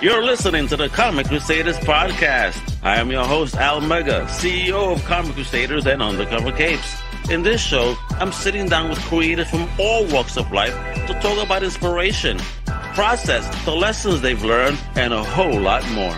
You're 0.00 0.22
listening 0.22 0.68
to 0.68 0.76
the 0.76 0.88
Comic 0.88 1.26
Crusaders 1.26 1.76
podcast. 1.78 2.78
I 2.84 3.00
am 3.00 3.10
your 3.10 3.24
host, 3.24 3.56
Al 3.56 3.80
Mega, 3.80 4.26
CEO 4.26 4.92
of 4.92 5.04
Comic 5.04 5.34
Crusaders 5.34 5.88
and 5.88 6.00
Undercover 6.00 6.52
Capes. 6.52 7.02
In 7.30 7.42
this 7.42 7.60
show, 7.60 7.96
I'm 8.10 8.30
sitting 8.30 8.68
down 8.68 8.90
with 8.90 9.00
creators 9.00 9.50
from 9.50 9.68
all 9.76 10.06
walks 10.06 10.36
of 10.36 10.52
life 10.52 10.72
to 11.08 11.18
talk 11.20 11.44
about 11.44 11.64
inspiration, 11.64 12.38
process, 12.94 13.64
the 13.64 13.74
lessons 13.74 14.20
they've 14.20 14.44
learned, 14.44 14.78
and 14.94 15.12
a 15.12 15.24
whole 15.24 15.60
lot 15.60 15.82
more. 15.90 16.14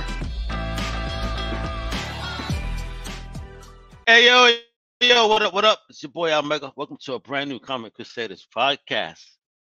Hey, 4.06 4.26
yo, 4.26 4.56
yo, 5.00 5.26
what 5.26 5.40
up, 5.40 5.54
what 5.54 5.64
up? 5.64 5.80
It's 5.88 6.02
your 6.02 6.12
boy, 6.12 6.30
Al 6.32 6.42
Mega. 6.42 6.70
Welcome 6.76 6.98
to 7.04 7.14
a 7.14 7.18
brand 7.18 7.48
new 7.48 7.58
Comic 7.58 7.94
Crusaders 7.94 8.46
podcast. 8.54 9.24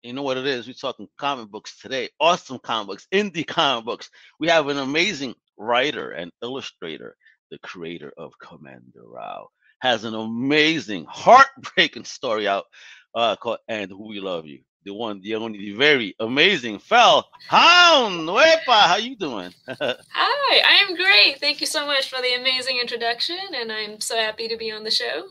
You 0.04 0.12
know 0.12 0.22
what 0.22 0.36
it 0.36 0.46
is? 0.46 0.66
We're 0.66 0.74
talking 0.74 1.08
comic 1.16 1.48
books 1.48 1.80
today. 1.80 2.10
Awesome 2.20 2.58
comic 2.58 2.88
books, 2.88 3.06
indie 3.10 3.46
comic 3.46 3.86
books. 3.86 4.10
We 4.38 4.48
have 4.48 4.68
an 4.68 4.76
amazing 4.76 5.34
writer 5.56 6.10
and 6.10 6.30
illustrator, 6.42 7.16
the 7.50 7.56
creator 7.60 8.12
of 8.18 8.38
Commander 8.38 9.00
Rao. 9.02 9.48
Has 9.78 10.04
an 10.04 10.14
amazing, 10.14 11.06
heartbreaking 11.08 12.04
story 12.04 12.46
out 12.46 12.66
uh, 13.14 13.36
called 13.36 13.60
And 13.66 13.90
Who 13.90 14.08
We 14.08 14.20
Love 14.20 14.46
You. 14.46 14.60
The 14.84 14.92
one, 14.92 15.22
the 15.22 15.36
only, 15.36 15.58
the 15.58 15.72
very 15.72 16.14
amazing 16.20 16.80
Fell 16.80 17.26
Hound. 17.48 18.28
Wepa, 18.28 18.58
how 18.66 18.96
you 18.96 19.16
doing? 19.16 19.54
Hi, 19.68 19.96
I 20.20 20.84
am 20.86 20.96
great. 20.96 21.40
Thank 21.40 21.62
you 21.62 21.66
so 21.66 21.86
much 21.86 22.10
for 22.10 22.20
the 22.20 22.34
amazing 22.34 22.78
introduction, 22.78 23.38
and 23.56 23.72
I'm 23.72 24.02
so 24.02 24.16
happy 24.16 24.48
to 24.48 24.58
be 24.58 24.70
on 24.70 24.84
the 24.84 24.90
show. 24.90 25.22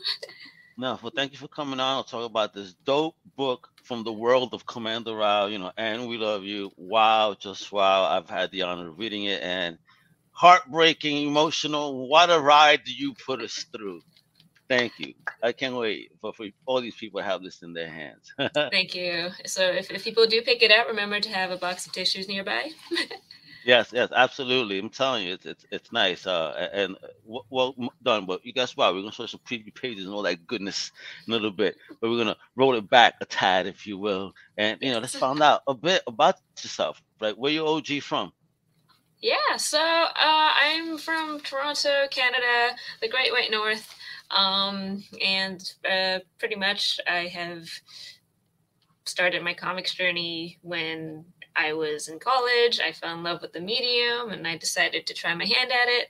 No, 0.76 0.98
well, 1.00 1.12
thank 1.14 1.30
you 1.30 1.38
for 1.38 1.46
coming 1.46 1.78
on. 1.78 1.98
I'll 1.98 2.02
talk 2.02 2.28
about 2.28 2.52
this 2.52 2.74
dope 2.84 3.14
book 3.36 3.68
from 3.84 4.02
the 4.02 4.12
world 4.12 4.52
of 4.52 4.66
Commander 4.66 5.14
Rao, 5.14 5.46
you 5.46 5.58
know, 5.58 5.70
and 5.76 6.08
we 6.08 6.16
love 6.16 6.42
you. 6.42 6.72
Wow, 6.76 7.36
just 7.38 7.70
wow. 7.70 8.04
I've 8.04 8.28
had 8.28 8.50
the 8.50 8.62
honor 8.62 8.88
of 8.88 8.98
reading 8.98 9.24
it 9.24 9.42
and 9.42 9.78
heartbreaking, 10.32 11.26
emotional. 11.26 12.08
What 12.08 12.30
a 12.30 12.40
ride 12.40 12.84
do 12.84 12.92
you 12.92 13.14
put 13.14 13.42
us 13.42 13.66
through? 13.72 14.00
Thank 14.68 14.92
you. 14.98 15.12
I 15.42 15.52
can't 15.52 15.76
wait 15.76 16.10
for, 16.20 16.32
for 16.32 16.46
all 16.64 16.80
these 16.80 16.96
people 16.96 17.20
to 17.20 17.26
have 17.26 17.42
this 17.42 17.62
in 17.62 17.74
their 17.74 17.88
hands. 17.88 18.32
Thank 18.54 18.94
you. 18.94 19.28
So 19.44 19.62
if, 19.62 19.90
if 19.90 20.02
people 20.02 20.26
do 20.26 20.40
pick 20.40 20.62
it 20.62 20.72
up, 20.72 20.88
remember 20.88 21.20
to 21.20 21.28
have 21.28 21.50
a 21.50 21.56
box 21.58 21.86
of 21.86 21.92
tissues 21.92 22.26
nearby. 22.26 22.70
Yes, 23.64 23.92
yes, 23.92 24.10
absolutely. 24.14 24.78
I'm 24.78 24.90
telling 24.90 25.26
you, 25.26 25.34
it's 25.34 25.46
it's, 25.46 25.66
it's 25.70 25.92
nice. 25.92 26.26
Uh, 26.26 26.68
and 26.72 26.96
uh, 26.96 27.40
well 27.48 27.74
done. 28.02 28.26
But 28.26 28.44
you 28.44 28.52
guess 28.52 28.76
what? 28.76 28.94
We're 28.94 29.00
gonna 29.00 29.12
show 29.12 29.26
some 29.26 29.40
preview 29.48 29.74
pages 29.74 30.04
and 30.04 30.14
all 30.14 30.22
that 30.22 30.46
goodness 30.46 30.92
in 31.26 31.32
a 31.32 31.36
little 31.36 31.50
bit. 31.50 31.76
But 32.00 32.10
we're 32.10 32.18
gonna 32.18 32.36
roll 32.56 32.74
it 32.74 32.88
back 32.90 33.14
a 33.22 33.24
tad, 33.24 33.66
if 33.66 33.86
you 33.86 33.96
will, 33.96 34.32
and 34.58 34.78
you 34.82 34.92
know, 34.92 34.98
let's 34.98 35.16
find 35.16 35.42
out 35.42 35.62
a 35.66 35.74
bit 35.74 36.02
about 36.06 36.36
yourself. 36.62 37.02
Like, 37.20 37.36
where 37.36 37.52
you 37.52 37.66
OG 37.66 38.02
from? 38.02 38.32
Yeah, 39.20 39.56
so 39.56 39.80
uh, 39.80 40.12
I'm 40.14 40.98
from 40.98 41.40
Toronto, 41.40 42.06
Canada, 42.10 42.76
the 43.00 43.08
Great 43.08 43.32
White 43.32 43.50
North, 43.50 43.94
um, 44.30 45.02
and 45.24 45.62
uh, 45.90 46.18
pretty 46.38 46.56
much 46.56 47.00
I 47.10 47.28
have 47.28 47.66
started 49.06 49.42
my 49.42 49.54
comics 49.54 49.94
journey 49.94 50.58
when 50.60 51.24
I 51.56 51.72
was 51.72 52.08
in 52.08 52.18
college. 52.18 52.80
I 52.80 52.92
fell 52.92 53.14
in 53.14 53.22
love 53.22 53.42
with 53.42 53.52
the 53.52 53.60
medium 53.60 54.30
and 54.30 54.46
I 54.46 54.56
decided 54.56 55.06
to 55.06 55.14
try 55.14 55.34
my 55.34 55.44
hand 55.44 55.70
at 55.70 55.88
it. 55.88 56.08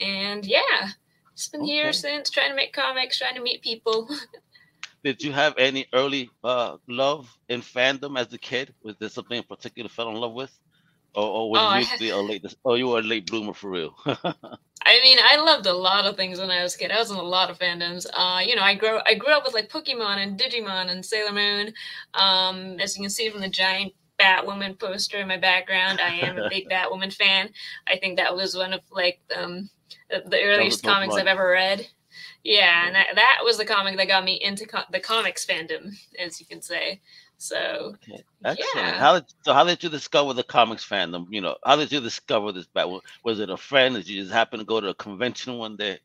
And 0.00 0.44
yeah, 0.44 0.90
it's 1.32 1.48
been 1.48 1.62
okay. 1.62 1.70
here 1.70 1.92
since 1.92 2.30
trying 2.30 2.50
to 2.50 2.56
make 2.56 2.72
comics, 2.72 3.18
trying 3.18 3.34
to 3.34 3.42
meet 3.42 3.62
people. 3.62 4.08
Did 5.04 5.22
you 5.22 5.32
have 5.32 5.54
any 5.58 5.86
early 5.92 6.30
uh, 6.44 6.76
love 6.88 7.36
in 7.48 7.60
fandom 7.60 8.18
as 8.18 8.32
a 8.32 8.38
kid? 8.38 8.72
Was 8.82 8.96
there 8.98 9.08
something 9.08 9.38
in 9.38 9.42
particular 9.42 9.86
you 9.86 9.88
fell 9.88 10.10
in 10.10 10.14
love 10.14 10.32
with? 10.32 10.56
Or, 11.14 11.24
or 11.24 11.50
was 11.50 11.60
oh, 11.60 11.78
you 11.78 12.10
had... 12.10 12.18
a 12.18 12.20
late? 12.22 12.54
Oh, 12.64 12.74
you 12.74 12.88
were 12.88 13.00
a 13.00 13.02
late 13.02 13.26
bloomer 13.26 13.52
for 13.52 13.70
real. 13.70 13.94
I 14.84 15.00
mean, 15.02 15.18
I 15.22 15.36
loved 15.36 15.66
a 15.66 15.72
lot 15.72 16.06
of 16.06 16.16
things 16.16 16.38
when 16.38 16.50
I 16.50 16.62
was 16.62 16.74
a 16.74 16.78
kid. 16.78 16.90
I 16.90 16.98
was 16.98 17.10
in 17.10 17.16
a 17.16 17.22
lot 17.22 17.50
of 17.50 17.58
fandoms. 17.58 18.06
Uh, 18.12 18.40
you 18.44 18.56
know, 18.56 18.62
I 18.62 18.74
grew 18.74 18.98
I 19.04 19.14
grew 19.14 19.32
up 19.32 19.44
with 19.44 19.54
like 19.54 19.68
Pokemon 19.68 20.18
and 20.18 20.38
Digimon 20.38 20.90
and 20.90 21.04
Sailor 21.04 21.32
Moon. 21.32 21.74
Um, 22.14 22.78
as 22.80 22.96
you 22.96 23.02
can 23.02 23.10
see 23.10 23.28
from 23.28 23.40
the 23.40 23.48
giant 23.48 23.92
Batwoman 24.22 24.78
poster 24.78 25.18
in 25.18 25.28
my 25.28 25.36
background. 25.36 26.00
I 26.00 26.14
am 26.14 26.38
a 26.38 26.48
big 26.48 26.68
Batwoman 26.70 27.12
fan. 27.12 27.50
I 27.86 27.98
think 27.98 28.16
that 28.16 28.34
was 28.34 28.56
one 28.56 28.72
of 28.72 28.80
like 28.90 29.20
um, 29.36 29.68
the 30.10 30.42
earliest 30.42 30.84
comics 30.84 31.14
I've 31.14 31.26
ever 31.26 31.50
read. 31.50 31.86
Yeah, 32.44 32.86
and 32.86 32.94
that, 32.94 33.06
that 33.14 33.38
was 33.44 33.56
the 33.56 33.64
comic 33.64 33.96
that 33.96 34.08
got 34.08 34.24
me 34.24 34.34
into 34.42 34.66
co- 34.66 34.82
the 34.90 35.00
comics 35.00 35.46
fandom, 35.46 35.94
as 36.18 36.40
you 36.40 36.46
can 36.46 36.60
say. 36.60 37.00
So, 37.38 37.94
okay. 38.04 38.22
excellent. 38.44 38.86
Yeah. 38.86 38.98
How 38.98 39.14
did 39.14 39.24
so? 39.42 39.52
How 39.52 39.64
did 39.64 39.82
you 39.82 39.88
discover 39.88 40.32
the 40.32 40.42
comics 40.42 40.88
fandom? 40.88 41.26
You 41.30 41.40
know, 41.40 41.56
how 41.64 41.76
did 41.76 41.90
you 41.92 42.00
discover 42.00 42.52
this? 42.52 42.66
Bat? 42.66 42.88
Was 43.24 43.40
it 43.40 43.50
a 43.50 43.56
friend? 43.56 43.94
Did 43.94 44.08
you 44.08 44.22
just 44.22 44.32
happen 44.32 44.58
to 44.58 44.64
go 44.64 44.80
to 44.80 44.88
a 44.88 44.94
convention 44.94 45.58
one 45.58 45.76
day? 45.76 45.98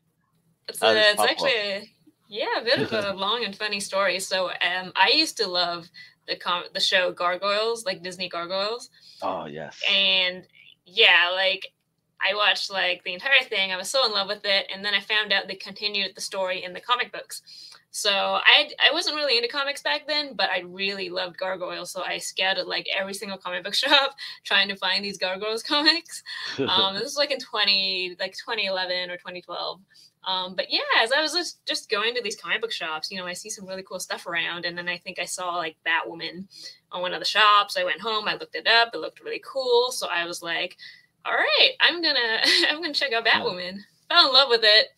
It's, 0.68 0.82
a, 0.82 1.12
it's 1.12 1.20
actually 1.20 1.50
a, 1.50 1.90
yeah, 2.28 2.60
a 2.60 2.64
bit 2.64 2.80
of 2.80 2.92
a 2.92 3.12
long 3.18 3.44
and 3.44 3.56
funny 3.56 3.80
story. 3.80 4.20
So, 4.20 4.48
um, 4.48 4.92
I 4.94 5.12
used 5.14 5.36
to 5.38 5.48
love 5.48 5.88
the 6.28 6.36
com 6.36 6.64
the 6.74 6.80
show 6.80 7.12
Gargoyles, 7.12 7.84
like 7.84 8.02
Disney 8.02 8.28
Gargoyles. 8.28 8.90
Oh 9.22 9.46
yes. 9.46 9.80
And 9.90 10.44
yeah, 10.84 11.30
like 11.34 11.72
I 12.20 12.34
watched 12.34 12.70
like 12.70 13.02
the 13.04 13.14
entire 13.14 13.42
thing. 13.42 13.72
I 13.72 13.76
was 13.76 13.90
so 13.90 14.04
in 14.06 14.12
love 14.12 14.28
with 14.28 14.44
it, 14.44 14.66
and 14.72 14.84
then 14.84 14.94
I 14.94 15.00
found 15.00 15.32
out 15.32 15.48
they 15.48 15.54
continued 15.54 16.14
the 16.14 16.20
story 16.20 16.62
in 16.62 16.72
the 16.72 16.80
comic 16.80 17.12
books. 17.12 17.42
So 17.90 18.10
I 18.10 18.70
I 18.78 18.92
wasn't 18.92 19.16
really 19.16 19.36
into 19.36 19.48
comics 19.48 19.82
back 19.82 20.06
then, 20.06 20.34
but 20.34 20.50
I 20.50 20.60
really 20.60 21.08
loved 21.08 21.38
Gargoyles. 21.38 21.90
So 21.90 22.02
I 22.02 22.18
scouted 22.18 22.66
like 22.66 22.86
every 22.96 23.14
single 23.14 23.38
comic 23.38 23.64
book 23.64 23.74
shop 23.76 24.14
trying 24.44 24.68
to 24.68 24.76
find 24.76 25.04
these 25.04 25.18
Gargoyles 25.18 25.62
comics. 25.62 26.22
Um, 26.58 26.94
this 26.94 27.04
was 27.04 27.16
like 27.16 27.30
in 27.30 27.40
twenty 27.40 28.16
like 28.20 28.32
2011 28.32 29.10
or 29.10 29.16
2012. 29.16 29.80
Um, 30.24 30.54
but 30.54 30.66
yeah, 30.68 30.80
as 31.02 31.10
I 31.10 31.22
was 31.22 31.32
just, 31.32 31.64
just 31.64 31.88
going 31.88 32.14
to 32.14 32.22
these 32.22 32.36
comic 32.36 32.60
book 32.60 32.72
shops, 32.72 33.10
you 33.10 33.16
know, 33.16 33.26
I 33.26 33.32
see 33.32 33.48
some 33.48 33.66
really 33.66 33.82
cool 33.82 34.00
stuff 34.00 34.26
around. 34.26 34.66
And 34.66 34.76
then 34.76 34.86
I 34.86 34.98
think 34.98 35.18
I 35.18 35.24
saw 35.24 35.56
like 35.56 35.76
Batwoman 35.86 36.44
on 36.92 37.00
one 37.00 37.14
of 37.14 37.20
the 37.20 37.24
shops. 37.24 37.78
I 37.78 37.84
went 37.84 38.02
home, 38.02 38.28
I 38.28 38.34
looked 38.34 38.54
it 38.54 38.66
up, 38.66 38.90
it 38.92 38.98
looked 38.98 39.20
really 39.20 39.40
cool. 39.46 39.90
So 39.90 40.06
I 40.08 40.26
was 40.26 40.42
like, 40.42 40.76
all 41.24 41.32
right, 41.32 41.70
I'm 41.80 42.02
gonna 42.02 42.40
I'm 42.70 42.82
gonna 42.82 42.92
check 42.92 43.12
out 43.12 43.24
Batwoman. 43.24 43.78
Fell 44.10 44.26
in 44.26 44.34
love 44.34 44.48
with 44.50 44.64
it 44.64 44.88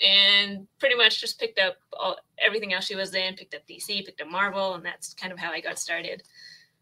and 0.00 0.66
pretty 0.78 0.94
much 0.94 1.20
just 1.20 1.38
picked 1.38 1.58
up 1.58 1.76
all, 1.92 2.16
everything 2.40 2.72
else 2.72 2.86
she 2.86 2.94
was 2.94 3.14
in, 3.14 3.34
picked 3.34 3.54
up 3.54 3.62
DC, 3.68 4.04
picked 4.04 4.20
up 4.20 4.28
Marvel, 4.28 4.74
and 4.74 4.84
that's 4.84 5.14
kind 5.14 5.32
of 5.32 5.38
how 5.38 5.50
I 5.50 5.60
got 5.60 5.78
started. 5.78 6.22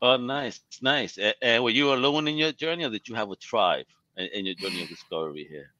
Oh, 0.02 0.16
nice, 0.16 0.60
nice. 0.82 1.18
And 1.40 1.64
were 1.64 1.70
you 1.70 1.92
alone 1.92 2.28
in 2.28 2.36
your 2.36 2.52
journey, 2.52 2.84
or 2.84 2.90
did 2.90 3.08
you 3.08 3.14
have 3.14 3.30
a 3.30 3.36
tribe 3.36 3.86
in 4.16 4.44
your 4.44 4.54
journey 4.54 4.82
of 4.82 4.88
discovery 4.88 5.46
here? 5.50 5.72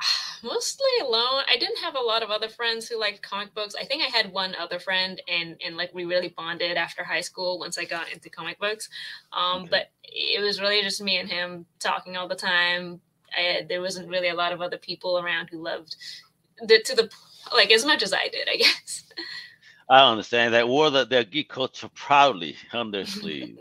mostly 0.42 0.86
alone. 1.02 1.42
I 1.48 1.56
didn't 1.58 1.78
have 1.78 1.94
a 1.94 2.00
lot 2.00 2.22
of 2.22 2.30
other 2.30 2.48
friends 2.48 2.88
who 2.88 2.98
liked 2.98 3.22
comic 3.22 3.54
books. 3.54 3.74
I 3.78 3.84
think 3.84 4.02
I 4.02 4.16
had 4.16 4.32
one 4.32 4.54
other 4.58 4.78
friend, 4.78 5.20
and 5.28 5.60
and 5.64 5.76
like 5.76 5.94
we 5.94 6.04
really 6.04 6.28
bonded 6.28 6.76
after 6.76 7.04
high 7.04 7.20
school 7.20 7.58
once 7.58 7.78
I 7.78 7.84
got 7.84 8.12
into 8.12 8.30
comic 8.30 8.58
books. 8.58 8.88
Um, 9.32 9.62
okay. 9.62 9.68
But 9.70 9.90
it 10.02 10.40
was 10.40 10.60
really 10.60 10.82
just 10.82 11.02
me 11.02 11.18
and 11.18 11.28
him 11.28 11.66
talking 11.78 12.16
all 12.16 12.28
the 12.28 12.34
time. 12.34 13.00
I, 13.36 13.64
there 13.68 13.80
wasn't 13.80 14.08
really 14.08 14.28
a 14.28 14.34
lot 14.34 14.52
of 14.52 14.60
other 14.60 14.78
people 14.78 15.18
around 15.18 15.50
who 15.50 15.62
loved 15.62 15.96
the 16.62 16.82
to 16.84 16.94
the 16.94 17.10
like 17.54 17.70
as 17.70 17.84
much 17.84 18.02
as 18.02 18.12
I 18.12 18.28
did, 18.28 18.48
I 18.48 18.56
guess. 18.56 19.04
I 19.88 20.08
understand 20.08 20.54
that 20.54 20.68
wore 20.68 20.90
the, 20.90 21.04
their 21.04 21.24
geek 21.24 21.48
culture 21.48 21.88
proudly 21.94 22.56
on 22.72 22.92
their 22.92 23.06
sleeve 23.18 23.58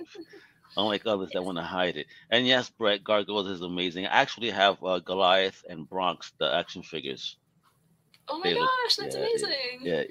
unlike 0.79 1.05
others 1.05 1.29
that 1.33 1.43
want 1.43 1.57
to 1.57 1.63
hide 1.63 1.97
it. 1.97 2.07
And 2.31 2.47
yes, 2.47 2.69
Brett 2.69 3.03
Gargoyles 3.03 3.47
is 3.49 3.61
amazing. 3.61 4.05
I 4.05 4.21
actually 4.21 4.49
have 4.49 4.81
uh, 4.83 4.99
Goliath 4.99 5.63
and 5.69 5.89
Bronx, 5.89 6.31
the 6.39 6.53
action 6.53 6.83
figures. 6.83 7.37
Oh 8.27 8.39
my 8.39 8.49
they 8.49 8.55
gosh, 8.55 8.97
look, 8.97 9.11
that's 9.11 9.15
yeah, 9.15 9.21
amazing. 9.21 9.49
Yeah, 9.81 10.03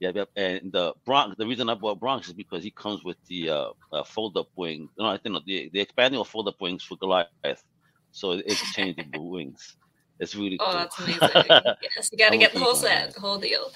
yeah, 0.00 0.10
yeah. 0.14 0.24
And 0.36 0.72
the 0.72 0.94
Bronx, 1.04 1.36
the 1.36 1.46
reason 1.46 1.68
I 1.68 1.74
bought 1.74 2.00
Bronx 2.00 2.26
is 2.26 2.32
because 2.32 2.64
he 2.64 2.70
comes 2.70 3.04
with 3.04 3.16
the 3.28 3.50
uh, 3.50 3.68
uh, 3.92 4.04
fold-up 4.04 4.48
wing. 4.56 4.88
No, 4.98 5.06
I 5.06 5.18
think 5.18 5.36
the 5.44 5.70
the 5.72 5.84
expandable 5.84 6.26
fold-up 6.26 6.60
wings 6.60 6.82
for 6.82 6.96
Goliath, 6.96 7.64
so 8.10 8.32
it's 8.32 8.42
interchangeable 8.42 9.30
wings. 9.30 9.76
It's 10.20 10.34
really 10.34 10.58
oh, 10.60 10.64
cool. 10.64 10.74
that's 10.74 10.98
amazing. 10.98 11.50
yes, 11.96 12.10
you 12.12 12.18
got 12.18 12.30
to 12.30 12.38
get 12.38 12.52
the 12.52 12.60
whole 12.60 12.74
set, 12.74 13.14
the 13.14 13.20
whole 13.20 13.38
deal. 13.38 13.72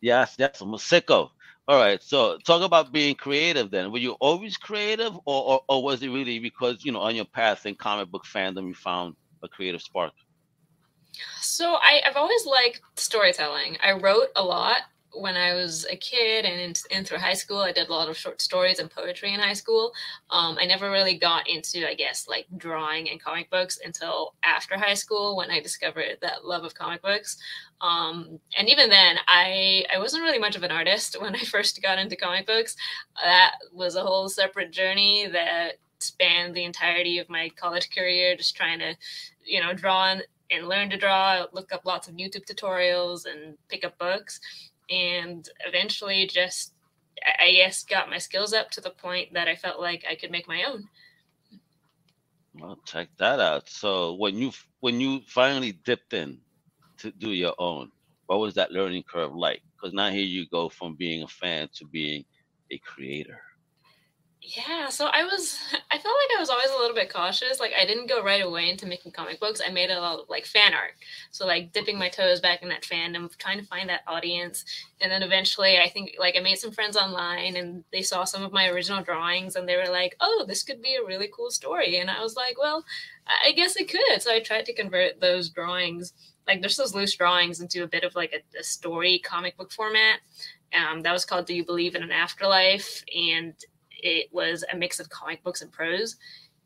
Yes, 0.00 0.36
yes, 0.38 0.60
I'm 0.60 0.74
a 0.74 0.76
sicko. 0.76 1.30
All 1.68 1.78
right. 1.78 2.00
So 2.02 2.38
talk 2.46 2.62
about 2.62 2.92
being 2.92 3.16
creative 3.16 3.70
then. 3.70 3.90
Were 3.90 3.98
you 3.98 4.12
always 4.20 4.56
creative 4.56 5.14
or, 5.24 5.44
or, 5.44 5.60
or 5.68 5.82
was 5.82 6.02
it 6.02 6.10
really 6.10 6.38
because, 6.38 6.84
you 6.84 6.92
know, 6.92 7.00
on 7.00 7.16
your 7.16 7.24
path 7.24 7.66
in 7.66 7.74
comic 7.74 8.08
book 8.08 8.24
fandom, 8.24 8.68
you 8.68 8.74
found 8.74 9.16
a 9.42 9.48
creative 9.48 9.82
spark? 9.82 10.12
So 11.40 11.74
I, 11.74 12.02
I've 12.06 12.16
always 12.16 12.46
liked 12.46 12.82
storytelling. 12.96 13.78
I 13.82 13.92
wrote 13.92 14.28
a 14.36 14.44
lot 14.44 14.82
when 15.20 15.36
I 15.36 15.54
was 15.54 15.86
a 15.90 15.96
kid 15.96 16.44
and 16.44 16.80
in, 16.90 17.04
through 17.04 17.18
high 17.18 17.34
school, 17.34 17.58
I 17.58 17.72
did 17.72 17.88
a 17.88 17.92
lot 17.92 18.08
of 18.08 18.16
short 18.16 18.40
stories 18.40 18.78
and 18.78 18.90
poetry 18.90 19.32
in 19.32 19.40
high 19.40 19.52
school. 19.52 19.92
Um, 20.30 20.56
I 20.60 20.66
never 20.66 20.90
really 20.90 21.16
got 21.16 21.48
into, 21.48 21.88
I 21.88 21.94
guess, 21.94 22.26
like 22.28 22.46
drawing 22.56 23.10
and 23.10 23.22
comic 23.22 23.50
books 23.50 23.78
until 23.84 24.34
after 24.42 24.76
high 24.76 24.94
school 24.94 25.36
when 25.36 25.50
I 25.50 25.60
discovered 25.60 26.18
that 26.22 26.44
love 26.44 26.64
of 26.64 26.74
comic 26.74 27.02
books. 27.02 27.36
Um, 27.80 28.40
and 28.58 28.68
even 28.68 28.88
then, 28.88 29.16
I 29.28 29.84
I 29.94 29.98
wasn't 29.98 30.22
really 30.22 30.38
much 30.38 30.56
of 30.56 30.62
an 30.62 30.70
artist 30.70 31.16
when 31.20 31.34
I 31.34 31.40
first 31.40 31.82
got 31.82 31.98
into 31.98 32.16
comic 32.16 32.46
books. 32.46 32.76
That 33.22 33.56
was 33.72 33.96
a 33.96 34.02
whole 34.02 34.28
separate 34.28 34.72
journey 34.72 35.26
that 35.32 35.74
spanned 35.98 36.54
the 36.54 36.64
entirety 36.64 37.18
of 37.18 37.28
my 37.28 37.48
college 37.56 37.90
career, 37.90 38.36
just 38.36 38.56
trying 38.56 38.78
to, 38.80 38.94
you 39.44 39.60
know, 39.60 39.72
draw 39.72 40.10
and, 40.10 40.22
and 40.50 40.68
learn 40.68 40.90
to 40.90 40.96
draw, 40.96 41.46
look 41.52 41.72
up 41.72 41.84
lots 41.84 42.08
of 42.08 42.14
YouTube 42.14 42.44
tutorials 42.44 43.26
and 43.26 43.56
pick 43.68 43.84
up 43.84 43.98
books. 43.98 44.40
And 44.90 45.48
eventually 45.66 46.26
just, 46.26 46.74
I 47.40 47.52
guess, 47.52 47.84
got 47.84 48.10
my 48.10 48.18
skills 48.18 48.52
up 48.52 48.70
to 48.72 48.80
the 48.80 48.90
point 48.90 49.34
that 49.34 49.48
I 49.48 49.56
felt 49.56 49.80
like 49.80 50.04
I 50.08 50.14
could 50.14 50.30
make 50.30 50.48
my 50.48 50.64
own. 50.64 50.88
Well, 52.54 52.78
check 52.86 53.08
that 53.18 53.40
out. 53.40 53.68
So 53.68 54.14
when 54.14 54.36
you 54.36 54.52
when 54.80 55.00
you 55.00 55.20
finally 55.26 55.72
dipped 55.72 56.14
in 56.14 56.40
to 56.98 57.10
do 57.10 57.30
your 57.30 57.54
own, 57.58 57.90
what 58.26 58.40
was 58.40 58.54
that 58.54 58.72
learning 58.72 59.04
curve 59.04 59.34
like? 59.34 59.62
Because 59.74 59.92
now 59.94 60.10
here 60.10 60.24
you 60.24 60.46
go 60.48 60.68
from 60.68 60.94
being 60.94 61.22
a 61.22 61.28
fan 61.28 61.68
to 61.74 61.84
being 61.86 62.24
a 62.70 62.78
creator. 62.78 63.40
Yeah, 64.48 64.90
so 64.90 65.06
I 65.06 65.24
was 65.24 65.58
I 65.90 65.98
felt 65.98 66.14
like 66.14 66.36
I 66.36 66.40
was 66.40 66.50
always 66.50 66.70
a 66.70 66.78
little 66.78 66.94
bit 66.94 67.12
cautious. 67.12 67.58
Like 67.58 67.72
I 67.78 67.84
didn't 67.84 68.08
go 68.08 68.22
right 68.22 68.44
away 68.44 68.70
into 68.70 68.86
making 68.86 69.10
comic 69.10 69.40
books. 69.40 69.60
I 69.64 69.70
made 69.70 69.90
a 69.90 70.00
lot 70.00 70.20
of 70.20 70.28
like 70.28 70.46
fan 70.46 70.72
art. 70.72 70.92
So 71.32 71.46
like 71.46 71.72
dipping 71.72 71.98
my 71.98 72.08
toes 72.08 72.40
back 72.40 72.62
in 72.62 72.68
that 72.68 72.82
fandom, 72.84 73.36
trying 73.38 73.58
to 73.58 73.66
find 73.66 73.88
that 73.88 74.02
audience. 74.06 74.64
And 75.00 75.10
then 75.10 75.24
eventually 75.24 75.78
I 75.78 75.88
think 75.88 76.14
like 76.18 76.36
I 76.36 76.40
made 76.40 76.58
some 76.58 76.70
friends 76.70 76.96
online 76.96 77.56
and 77.56 77.82
they 77.92 78.02
saw 78.02 78.22
some 78.22 78.44
of 78.44 78.52
my 78.52 78.68
original 78.68 79.02
drawings 79.02 79.56
and 79.56 79.68
they 79.68 79.76
were 79.76 79.90
like, 79.90 80.14
"Oh, 80.20 80.44
this 80.46 80.62
could 80.62 80.80
be 80.80 80.94
a 80.94 81.04
really 81.04 81.28
cool 81.34 81.50
story." 81.50 81.98
And 81.98 82.08
I 82.08 82.22
was 82.22 82.36
like, 82.36 82.56
"Well, 82.58 82.84
I 83.26 83.50
guess 83.52 83.74
it 83.76 83.88
could." 83.88 84.22
So 84.22 84.32
I 84.32 84.40
tried 84.40 84.66
to 84.66 84.74
convert 84.74 85.20
those 85.20 85.50
drawings 85.50 86.12
like 86.46 86.60
there's 86.60 86.76
those 86.76 86.94
loose 86.94 87.16
drawings 87.16 87.60
into 87.60 87.82
a 87.82 87.88
bit 87.88 88.04
of 88.04 88.14
like 88.14 88.32
a, 88.32 88.58
a 88.58 88.62
story 88.62 89.18
comic 89.24 89.56
book 89.56 89.72
format. 89.72 90.20
Um, 90.72 91.00
that 91.02 91.12
was 91.12 91.24
called 91.24 91.46
"Do 91.46 91.54
You 91.54 91.64
Believe 91.64 91.96
in 91.96 92.04
an 92.04 92.12
Afterlife?" 92.12 93.02
and 93.16 93.54
it 94.06 94.32
was 94.32 94.64
a 94.72 94.76
mix 94.76 95.00
of 95.00 95.08
comic 95.10 95.42
books 95.42 95.62
and 95.62 95.72
prose. 95.72 96.16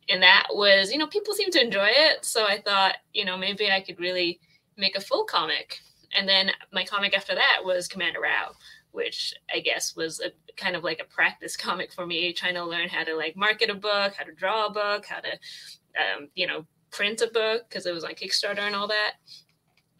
And 0.08 0.22
that 0.22 0.48
was, 0.50 0.92
you 0.92 0.98
know, 0.98 1.06
people 1.06 1.34
seemed 1.34 1.52
to 1.52 1.64
enjoy 1.64 1.88
it. 1.88 2.24
So 2.24 2.44
I 2.44 2.60
thought, 2.60 2.96
you 3.14 3.24
know, 3.24 3.36
maybe 3.36 3.70
I 3.70 3.80
could 3.80 3.98
really 3.98 4.40
make 4.76 4.96
a 4.96 5.00
full 5.00 5.24
comic. 5.24 5.78
And 6.16 6.28
then 6.28 6.50
my 6.72 6.84
comic 6.84 7.16
after 7.16 7.34
that 7.34 7.60
was 7.64 7.88
Commander 7.88 8.20
Rao, 8.20 8.52
which 8.90 9.32
I 9.54 9.60
guess 9.60 9.96
was 9.96 10.20
a 10.20 10.30
kind 10.56 10.76
of 10.76 10.84
like 10.84 11.00
a 11.00 11.14
practice 11.14 11.56
comic 11.68 11.92
for 11.92 12.06
me, 12.06 12.32
trying 12.32 12.54
to 12.54 12.64
learn 12.64 12.88
how 12.88 13.04
to 13.04 13.16
like 13.16 13.36
market 13.36 13.70
a 13.70 13.74
book, 13.74 14.14
how 14.14 14.24
to 14.24 14.32
draw 14.32 14.66
a 14.66 14.72
book, 14.72 15.06
how 15.06 15.20
to, 15.20 15.30
um, 15.30 16.28
you 16.34 16.46
know, 16.46 16.66
print 16.90 17.22
a 17.22 17.28
book 17.28 17.62
because 17.68 17.86
it 17.86 17.94
was 17.94 18.04
on 18.04 18.12
Kickstarter 18.12 18.60
and 18.66 18.74
all 18.74 18.88
that. 18.88 19.12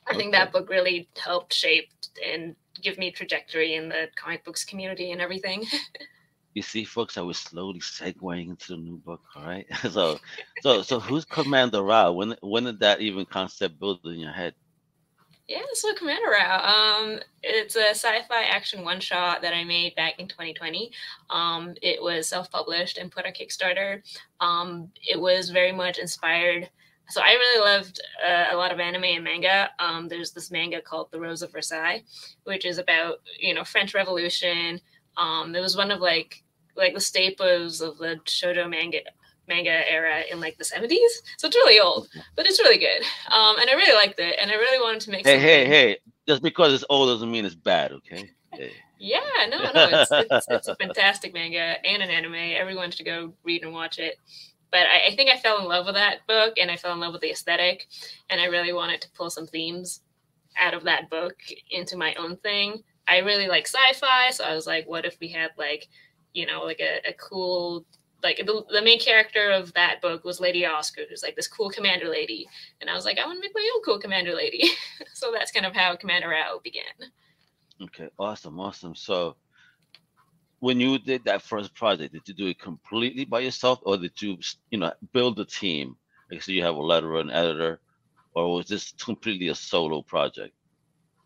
I 0.09 0.15
think 0.15 0.33
that 0.33 0.53
book 0.53 0.69
really 0.69 1.09
helped 1.17 1.55
shape 1.55 1.89
and 2.27 2.57
give 2.83 2.99
me 2.99 3.13
trajectory 3.13 3.77
in 3.77 3.89
the 3.89 4.09
comic 4.17 4.45
books 4.45 4.65
community 4.65 5.13
and 5.13 5.21
everything. 5.21 5.65
You 6.55 6.63
see, 6.63 6.85
folks, 6.85 7.17
I 7.17 7.23
was 7.23 7.39
slowly 7.39 7.81
segueing 7.81 8.49
into 8.49 8.73
the 8.73 8.79
new 8.79 8.97
book. 8.97 9.21
All 9.37 9.45
right. 9.45 9.67
so, 9.91 10.19
so, 10.63 10.83
so, 10.83 10.99
who's 10.99 11.25
Commander 11.25 11.83
Rao? 11.83 12.13
When, 12.13 12.35
when 12.41 12.65
did 12.65 12.81
that 12.81 13.01
even 13.01 13.25
concept 13.25 13.79
build 13.79 14.01
in 14.05 14.19
your 14.19 14.33
head? 14.33 14.55
Yeah, 15.51 15.63
so 15.73 15.93
Commander 15.95 16.31
Rao, 16.31 17.01
um, 17.03 17.19
it's 17.43 17.75
a 17.75 17.91
sci-fi 17.91 18.45
action 18.45 18.85
one-shot 18.85 19.43
that 19.43 19.53
I 19.53 19.65
made 19.65 19.97
back 19.97 20.21
in 20.21 20.29
2020. 20.29 20.93
Um, 21.29 21.75
it 21.83 22.01
was 22.01 22.29
self-published 22.29 22.99
and 22.99 23.11
put 23.11 23.27
on 23.27 23.33
Kickstarter. 23.33 24.01
Um, 24.39 24.93
it 25.03 25.21
was 25.21 25.51
very 25.51 25.73
much 25.73 25.99
inspired. 25.99 26.71
So 27.09 27.21
I 27.21 27.33
really 27.33 27.65
loved 27.65 28.01
uh, 28.25 28.47
a 28.53 28.57
lot 28.57 28.71
of 28.71 28.79
anime 28.79 29.03
and 29.03 29.25
manga. 29.25 29.71
Um, 29.81 30.07
there's 30.07 30.31
this 30.31 30.53
manga 30.53 30.81
called 30.81 31.11
The 31.11 31.19
Rose 31.19 31.43
of 31.43 31.51
Versailles, 31.51 32.05
which 32.45 32.65
is 32.65 32.79
about 32.79 33.17
you 33.41 33.53
know 33.53 33.65
French 33.65 33.93
Revolution, 33.93 34.81
um, 35.17 35.55
it 35.55 35.61
was 35.61 35.77
one 35.77 35.91
of 35.91 36.01
like 36.01 36.43
like 36.77 36.95
the 36.95 37.01
staples 37.01 37.81
of 37.81 37.99
the 37.99 38.21
shoujo 38.25 38.69
manga 38.69 39.01
manga 39.49 39.91
era 39.91 40.23
in 40.31 40.41
like 40.41 40.57
the 40.57 40.65
70s. 40.65 40.97
So 41.37 41.49
it's 41.49 41.57
really 41.57 41.81
old, 41.81 42.09
but 42.37 42.47
it's 42.47 42.61
really 42.61 42.79
good. 42.79 43.03
Um, 43.31 43.59
and 43.59 43.69
I 43.69 43.75
really 43.75 43.95
liked 43.95 44.19
it, 44.19 44.37
and 44.41 44.51
I 44.51 44.55
really 44.55 44.83
wanted 44.83 45.03
to 45.03 45.11
make. 45.11 45.27
Hey, 45.27 45.39
hey, 45.39 45.67
hey! 45.67 45.99
Just 46.27 46.43
because 46.43 46.73
it's 46.73 46.85
old 46.89 47.09
doesn't 47.09 47.31
mean 47.31 47.45
it's 47.45 47.55
bad, 47.55 47.93
okay? 47.93 48.31
Hey. 48.53 48.73
Yeah, 48.99 49.21
no, 49.49 49.59
no, 49.59 49.71
it's, 49.75 50.11
it's, 50.13 50.47
it's 50.51 50.69
a 50.69 50.77
fantastic 50.77 51.33
manga 51.33 51.85
and 51.87 52.03
an 52.03 52.11
anime. 52.11 52.35
Everyone 52.35 52.91
should 52.91 53.07
go 53.07 53.33
read 53.45 53.63
and 53.63 53.73
watch 53.73 53.99
it. 53.99 54.17
But 54.71 54.83
I, 54.83 55.09
I 55.09 55.17
think 55.17 55.31
I 55.31 55.39
fell 55.39 55.59
in 55.59 55.65
love 55.65 55.87
with 55.87 55.95
that 55.95 56.27
book, 56.29 56.55
and 56.61 56.71
I 56.71 56.77
fell 56.77 56.93
in 56.93 57.01
love 57.01 57.13
with 57.13 57.23
the 57.23 57.31
aesthetic, 57.31 57.87
and 58.29 58.41
I 58.41 58.45
really 58.45 58.73
wanted 58.73 59.01
to 59.01 59.11
pull 59.13 59.31
some 59.31 59.47
themes 59.47 60.03
out 60.59 60.75
of 60.75 60.85
that 60.85 61.09
book 61.11 61.37
into 61.71 61.97
my 61.97 62.15
own 62.15 62.37
thing. 62.37 62.83
I 63.09 63.19
really 63.19 63.49
like 63.49 63.67
sci-fi, 63.67 64.31
so 64.31 64.45
I 64.45 64.55
was 64.55 64.67
like, 64.67 64.89
what 64.89 65.05
if 65.05 65.19
we 65.21 65.29
had 65.29 65.51
like, 65.59 65.89
you 66.33 66.47
know, 66.47 66.63
like 66.63 66.81
a, 66.81 67.09
a 67.09 67.13
cool 67.15 67.85
like 68.23 68.39
the, 68.39 68.65
the 68.71 68.83
main 68.83 69.01
character 69.01 69.51
of 69.51 69.73
that 69.75 70.01
book 70.03 70.25
was 70.25 70.41
Lady 70.41 70.67
Oscar, 70.67 71.03
who's 71.09 71.23
like 71.23 71.37
this 71.37 71.49
cool 71.49 71.71
commander 71.71 72.09
lady. 72.09 72.47
And 72.81 72.91
I 72.91 72.95
was 72.95 73.05
like, 73.05 73.19
I 73.19 73.27
want 73.27 73.39
to 73.39 73.41
make 73.41 73.55
my 73.55 73.71
own 73.75 73.83
cool 73.83 73.99
commander 73.99 74.35
lady. 74.35 74.71
so 75.15 75.33
that's 75.33 75.53
kind 75.53 75.67
of 75.67 75.75
how 75.75 75.97
Commander 75.97 76.29
Rao 76.29 76.61
began. 76.63 76.85
Okay, 77.83 78.09
awesome, 78.19 78.61
awesome. 78.61 78.95
So 78.95 79.37
when 80.61 80.81
you 80.81 80.99
did 80.99 81.25
that 81.25 81.43
first 81.43 81.75
project, 81.75 82.13
did 82.13 82.29
you 82.29 82.35
do 82.35 82.47
it 82.49 82.61
completely 82.61 83.25
by 83.25 83.41
yourself 83.41 83.81
or 83.83 83.97
did 83.97 84.21
you, 84.21 84.39
you 84.71 84.79
know, 84.79 84.93
build 85.13 85.39
a 85.41 85.45
team? 85.45 85.97
Like 86.31 86.43
so 86.43 86.53
you 86.53 86.63
have 86.63 86.77
a 86.77 86.79
letterer 86.79 87.21
and 87.21 87.31
editor, 87.31 87.81
or 88.35 88.55
was 88.55 88.69
this 88.69 88.93
completely 88.93 89.49
a 89.49 89.55
solo 89.55 90.03
project? 90.03 90.55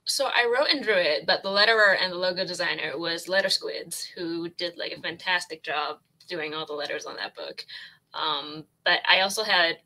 So 0.06 0.26
I 0.26 0.50
wrote 0.52 0.70
and 0.70 0.82
drew 0.82 0.94
it, 0.94 1.26
but 1.26 1.42
the 1.42 1.48
letterer 1.48 1.96
and 2.00 2.12
the 2.12 2.18
logo 2.18 2.44
designer 2.44 2.98
was 2.98 3.28
Letter 3.28 3.48
Squids, 3.48 4.04
who 4.04 4.48
did 4.50 4.76
like 4.76 4.92
a 4.92 5.00
fantastic 5.00 5.62
job 5.62 5.98
doing 6.28 6.54
all 6.54 6.66
the 6.66 6.72
letters 6.72 7.06
on 7.06 7.16
that 7.16 7.34
book. 7.34 7.64
Um, 8.12 8.64
but 8.84 9.00
I 9.08 9.20
also 9.20 9.42
had 9.42 9.78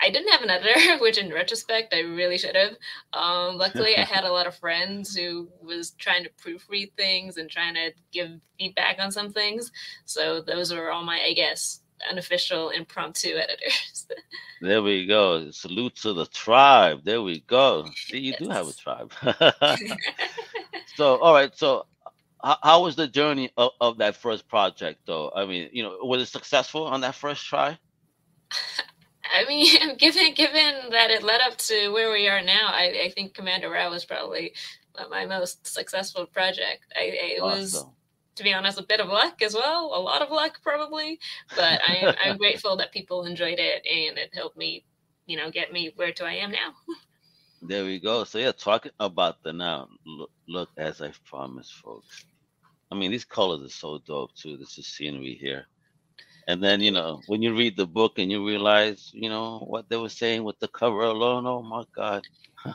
I 0.00 0.10
didn't 0.10 0.30
have 0.32 0.42
an 0.42 0.50
editor, 0.50 0.98
which 1.00 1.18
in 1.18 1.32
retrospect 1.32 1.94
I 1.94 2.00
really 2.00 2.38
should 2.38 2.56
have. 2.56 2.76
Um, 3.12 3.56
luckily, 3.56 3.96
I 3.96 4.02
had 4.02 4.24
a 4.24 4.32
lot 4.32 4.46
of 4.46 4.56
friends 4.56 5.16
who 5.16 5.48
was 5.62 5.92
trying 5.92 6.24
to 6.24 6.30
proofread 6.30 6.92
things 6.96 7.36
and 7.36 7.50
trying 7.50 7.74
to 7.74 7.92
give 8.12 8.30
feedback 8.58 8.98
on 8.98 9.10
some 9.10 9.32
things. 9.32 9.72
So 10.04 10.42
those 10.42 10.72
were 10.72 10.90
all 10.90 11.04
my, 11.04 11.20
I 11.20 11.32
guess, 11.32 11.80
unofficial 12.10 12.70
impromptu 12.70 13.36
editors. 13.36 14.06
there 14.60 14.82
we 14.82 15.06
go. 15.06 15.50
Salute 15.50 15.96
to 15.96 16.12
the 16.12 16.26
tribe. 16.26 17.00
There 17.04 17.22
we 17.22 17.40
go. 17.40 17.86
See, 17.94 18.18
you 18.18 18.34
yes. 18.38 18.40
do 18.40 18.48
have 18.50 18.68
a 18.68 18.72
tribe. 18.72 19.12
so, 20.96 21.16
all 21.18 21.34
right. 21.34 21.56
So, 21.56 21.86
how, 22.42 22.58
how 22.62 22.82
was 22.82 22.96
the 22.96 23.06
journey 23.08 23.50
of, 23.56 23.72
of 23.80 23.98
that 23.98 24.16
first 24.16 24.48
project, 24.48 25.00
though? 25.06 25.32
I 25.34 25.46
mean, 25.46 25.68
you 25.72 25.82
know, 25.82 25.98
was 26.02 26.22
it 26.22 26.26
successful 26.26 26.84
on 26.84 27.00
that 27.02 27.14
first 27.14 27.44
try? 27.46 27.78
I 29.34 29.44
mean, 29.48 29.96
given 29.96 30.34
given 30.34 30.90
that 30.90 31.10
it 31.10 31.22
led 31.22 31.40
up 31.40 31.56
to 31.58 31.90
where 31.90 32.12
we 32.12 32.28
are 32.28 32.42
now, 32.42 32.68
I, 32.68 33.06
I 33.06 33.12
think 33.14 33.34
Commander 33.34 33.70
Rao 33.70 33.90
was 33.90 34.04
probably 34.04 34.54
my 35.10 35.26
most 35.26 35.66
successful 35.66 36.26
project. 36.26 36.84
I, 36.96 37.02
it 37.02 37.40
awesome. 37.42 37.60
was 37.60 37.86
to 38.36 38.42
be 38.42 38.52
honest, 38.52 38.78
a 38.78 38.82
bit 38.82 39.00
of 39.00 39.08
luck 39.08 39.42
as 39.42 39.54
well, 39.54 39.92
a 39.94 40.00
lot 40.00 40.22
of 40.22 40.30
luck 40.30 40.60
probably. 40.62 41.18
But 41.56 41.80
I, 41.86 42.14
I'm 42.24 42.36
grateful 42.36 42.76
that 42.76 42.92
people 42.92 43.24
enjoyed 43.24 43.58
it 43.58 43.86
and 43.86 44.18
it 44.18 44.30
helped 44.34 44.56
me, 44.56 44.84
you 45.26 45.36
know, 45.36 45.50
get 45.50 45.72
me 45.72 45.92
where 45.96 46.12
to 46.12 46.24
I 46.24 46.34
am 46.34 46.52
now. 46.52 46.74
there 47.62 47.84
we 47.84 47.98
go. 47.98 48.24
So 48.24 48.38
yeah, 48.38 48.52
talking 48.52 48.92
about 49.00 49.42
the 49.42 49.52
now. 49.52 49.88
Look, 50.06 50.30
look, 50.48 50.70
as 50.76 51.02
I 51.02 51.12
promised, 51.24 51.74
folks. 51.74 52.24
I 52.92 52.94
mean, 52.94 53.10
these 53.10 53.24
colors 53.24 53.64
are 53.64 53.68
so 53.68 53.98
dope 54.06 54.34
too. 54.34 54.56
This 54.56 54.78
is 54.78 54.86
scenery 54.86 55.34
here. 55.40 55.66
And 56.48 56.62
then, 56.62 56.80
you 56.80 56.92
know, 56.92 57.20
when 57.26 57.42
you 57.42 57.56
read 57.56 57.76
the 57.76 57.86
book 57.86 58.18
and 58.18 58.30
you 58.30 58.46
realize, 58.46 59.10
you 59.12 59.28
know, 59.28 59.58
what 59.66 59.88
they 59.88 59.96
were 59.96 60.08
saying 60.08 60.44
with 60.44 60.58
the 60.60 60.68
cover 60.68 61.00
alone, 61.00 61.44
oh 61.46 61.62
my 61.62 61.82
God. 61.94 62.22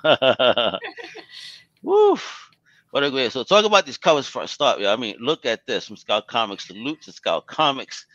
Woof. 1.82 2.50
What 2.91 3.03
a 3.03 3.10
great. 3.10 3.31
So 3.31 3.43
talk 3.43 3.65
about 3.65 3.86
these 3.86 3.98
covers 3.98 4.27
for 4.27 4.41
a 4.41 4.48
start. 4.48 4.79
Yeah, 4.79 4.91
I 4.91 4.98
mean, 4.98 5.15
look 5.19 5.45
at 5.45 5.65
this 5.65 5.88
from 5.88 5.95
Scout 5.95 6.27
Comics. 6.27 6.67
Salute 6.67 7.01
to 7.03 7.12
Scout 7.12 7.48
Comics. 7.48 8.05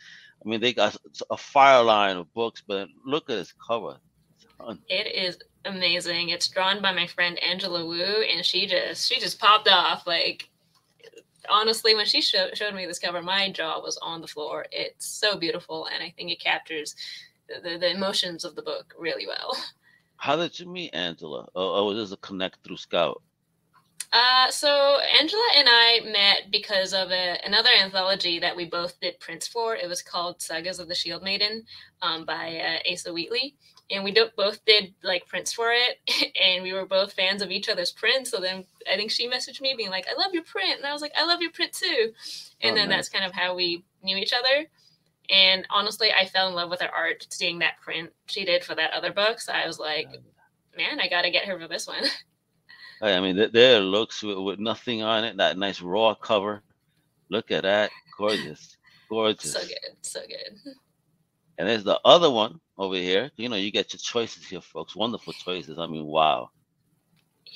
I 0.45 0.49
mean, 0.49 0.61
they 0.61 0.73
got 0.73 0.95
a 1.31 1.37
fire 1.37 1.83
line 1.83 2.17
of 2.17 2.31
books, 2.33 2.63
but 2.65 2.87
look 3.05 3.29
at 3.29 3.37
this 3.37 3.53
cover. 3.67 3.97
It 4.87 5.07
is 5.15 5.39
amazing. 5.65 6.29
It's 6.29 6.47
drawn 6.47 6.81
by 6.81 6.91
my 6.91 7.07
friend 7.07 7.41
Angela 7.43 7.85
Wu, 7.85 8.03
and 8.03 8.45
she 8.45 8.67
just 8.67 9.07
she 9.07 9.19
just 9.19 9.39
popped 9.39 9.67
off. 9.67 10.05
Like 10.05 10.49
honestly, 11.49 11.95
when 11.95 12.05
she 12.05 12.21
showed 12.21 12.57
showed 12.57 12.75
me 12.75 12.85
this 12.85 12.99
cover, 12.99 13.21
my 13.21 13.51
jaw 13.51 13.81
was 13.81 13.97
on 14.01 14.21
the 14.21 14.27
floor. 14.27 14.65
It's 14.71 15.07
so 15.07 15.37
beautiful, 15.37 15.87
and 15.87 16.03
I 16.03 16.13
think 16.15 16.31
it 16.31 16.39
captures 16.39 16.95
the, 17.47 17.69
the, 17.69 17.77
the 17.77 17.91
emotions 17.91 18.45
of 18.45 18.55
the 18.55 18.61
book 18.61 18.93
really 18.97 19.27
well. 19.27 19.55
How 20.17 20.35
did 20.35 20.59
you 20.59 20.67
meet 20.67 20.95
Angela? 20.95 21.47
Oh, 21.55 21.75
oh 21.75 21.85
was 21.85 21.97
this 21.97 22.11
a 22.11 22.17
connect 22.17 22.63
through 22.63 22.77
Scout? 22.77 23.21
Uh, 24.11 24.49
so 24.49 24.99
Angela 25.19 25.43
and 25.57 25.67
I 25.69 25.99
met 26.05 26.51
because 26.51 26.93
of 26.93 27.11
a, 27.11 27.37
another 27.45 27.69
anthology 27.77 28.39
that 28.39 28.55
we 28.55 28.65
both 28.65 28.99
did 29.01 29.19
prints 29.19 29.47
for. 29.47 29.75
It 29.75 29.89
was 29.89 30.01
called 30.01 30.41
Sagas 30.41 30.79
of 30.79 30.87
the 30.87 30.95
Shield 30.95 31.23
Maiden 31.23 31.63
um, 32.01 32.25
by 32.25 32.57
uh, 32.57 32.91
Asa 32.91 33.11
Wheatley, 33.11 33.55
and 33.91 34.03
we 34.03 34.11
do, 34.11 34.27
both 34.37 34.63
did 34.65 34.93
like 35.03 35.27
prints 35.27 35.51
for 35.51 35.71
it, 35.73 36.33
and 36.41 36.63
we 36.63 36.71
were 36.71 36.85
both 36.85 37.13
fans 37.13 37.41
of 37.41 37.51
each 37.51 37.67
other's 37.67 37.91
prints. 37.91 38.31
So 38.31 38.39
then 38.39 38.63
I 38.91 38.95
think 38.95 39.11
she 39.11 39.29
messaged 39.29 39.61
me 39.61 39.73
being 39.75 39.89
like, 39.89 40.07
"I 40.09 40.19
love 40.19 40.33
your 40.33 40.43
print," 40.43 40.77
and 40.77 40.85
I 40.85 40.93
was 40.93 41.01
like, 41.01 41.13
"I 41.17 41.25
love 41.25 41.41
your 41.41 41.51
print 41.51 41.73
too," 41.73 42.13
and 42.61 42.73
oh, 42.73 42.75
then 42.75 42.89
nice. 42.89 42.97
that's 42.97 43.09
kind 43.09 43.25
of 43.25 43.33
how 43.33 43.55
we 43.55 43.83
knew 44.01 44.15
each 44.15 44.33
other. 44.33 44.67
And 45.29 45.67
honestly, 45.69 46.11
I 46.13 46.25
fell 46.25 46.47
in 46.47 46.55
love 46.55 46.69
with 46.69 46.81
her 46.81 46.93
art 46.95 47.27
seeing 47.29 47.59
that 47.59 47.81
print 47.81 48.11
she 48.27 48.45
did 48.45 48.63
for 48.63 48.75
that 48.75 48.93
other 48.93 49.11
book. 49.11 49.41
So 49.41 49.51
I 49.51 49.67
was 49.67 49.79
like, 49.79 50.07
man, 50.77 51.01
I 51.01 51.09
got 51.09 51.23
to 51.23 51.31
get 51.31 51.45
her 51.45 51.59
for 51.59 51.67
this 51.67 51.87
one. 51.87 52.03
I 53.01 53.19
mean, 53.19 53.49
there 53.53 53.79
looks 53.79 54.23
with, 54.23 54.37
with, 54.37 54.59
nothing 54.59 55.03
on 55.03 55.23
it. 55.23 55.37
That 55.37 55.57
nice 55.57 55.81
raw 55.81 56.15
cover. 56.15 56.63
Look 57.29 57.51
at 57.51 57.63
that, 57.63 57.91
gorgeous, 58.17 58.77
gorgeous. 59.09 59.53
So 59.53 59.59
good, 59.59 59.97
so 60.01 60.21
good. 60.21 60.73
And 61.57 61.67
there's 61.67 61.83
the 61.83 61.99
other 62.05 62.29
one 62.29 62.59
over 62.77 62.95
here. 62.95 63.31
You 63.35 63.49
know, 63.49 63.55
you 63.55 63.71
get 63.71 63.93
your 63.93 63.99
choices 63.99 64.47
here, 64.47 64.61
folks. 64.61 64.95
Wonderful 64.95 65.33
choices. 65.33 65.77
I 65.77 65.87
mean, 65.87 66.05
wow. 66.05 66.49
Yeah. 67.45 67.51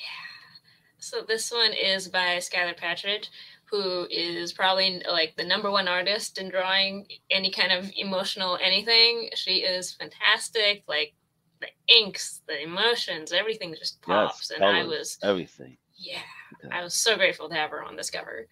So 0.97 1.21
this 1.27 1.51
one 1.51 1.71
is 1.73 2.07
by 2.07 2.37
Skylar 2.37 2.77
Patridge, 2.77 3.29
who 3.65 4.07
is 4.09 4.53
probably 4.53 5.01
like 5.09 5.35
the 5.37 5.45
number 5.45 5.71
one 5.71 5.87
artist 5.87 6.37
in 6.37 6.49
drawing 6.49 7.07
any 7.29 7.51
kind 7.51 7.71
of 7.71 7.91
emotional 7.95 8.57
anything. 8.61 9.29
She 9.35 9.57
is 9.57 9.93
fantastic. 9.93 10.83
Like 10.87 11.13
the 11.61 11.67
inks, 11.93 12.41
the 12.47 12.61
emotions, 12.61 13.31
everything 13.31 13.73
just 13.77 14.01
pops. 14.01 14.49
Yes, 14.49 14.59
and 14.59 14.65
I 14.65 14.83
was 14.83 15.17
everything. 15.23 15.77
Yeah, 15.95 16.19
okay. 16.65 16.75
I 16.75 16.83
was 16.83 16.93
so 16.93 17.15
grateful 17.15 17.47
to 17.49 17.55
have 17.55 17.69
her 17.69 17.83
on 17.83 17.95
this 17.95 18.09
cover. 18.09 18.47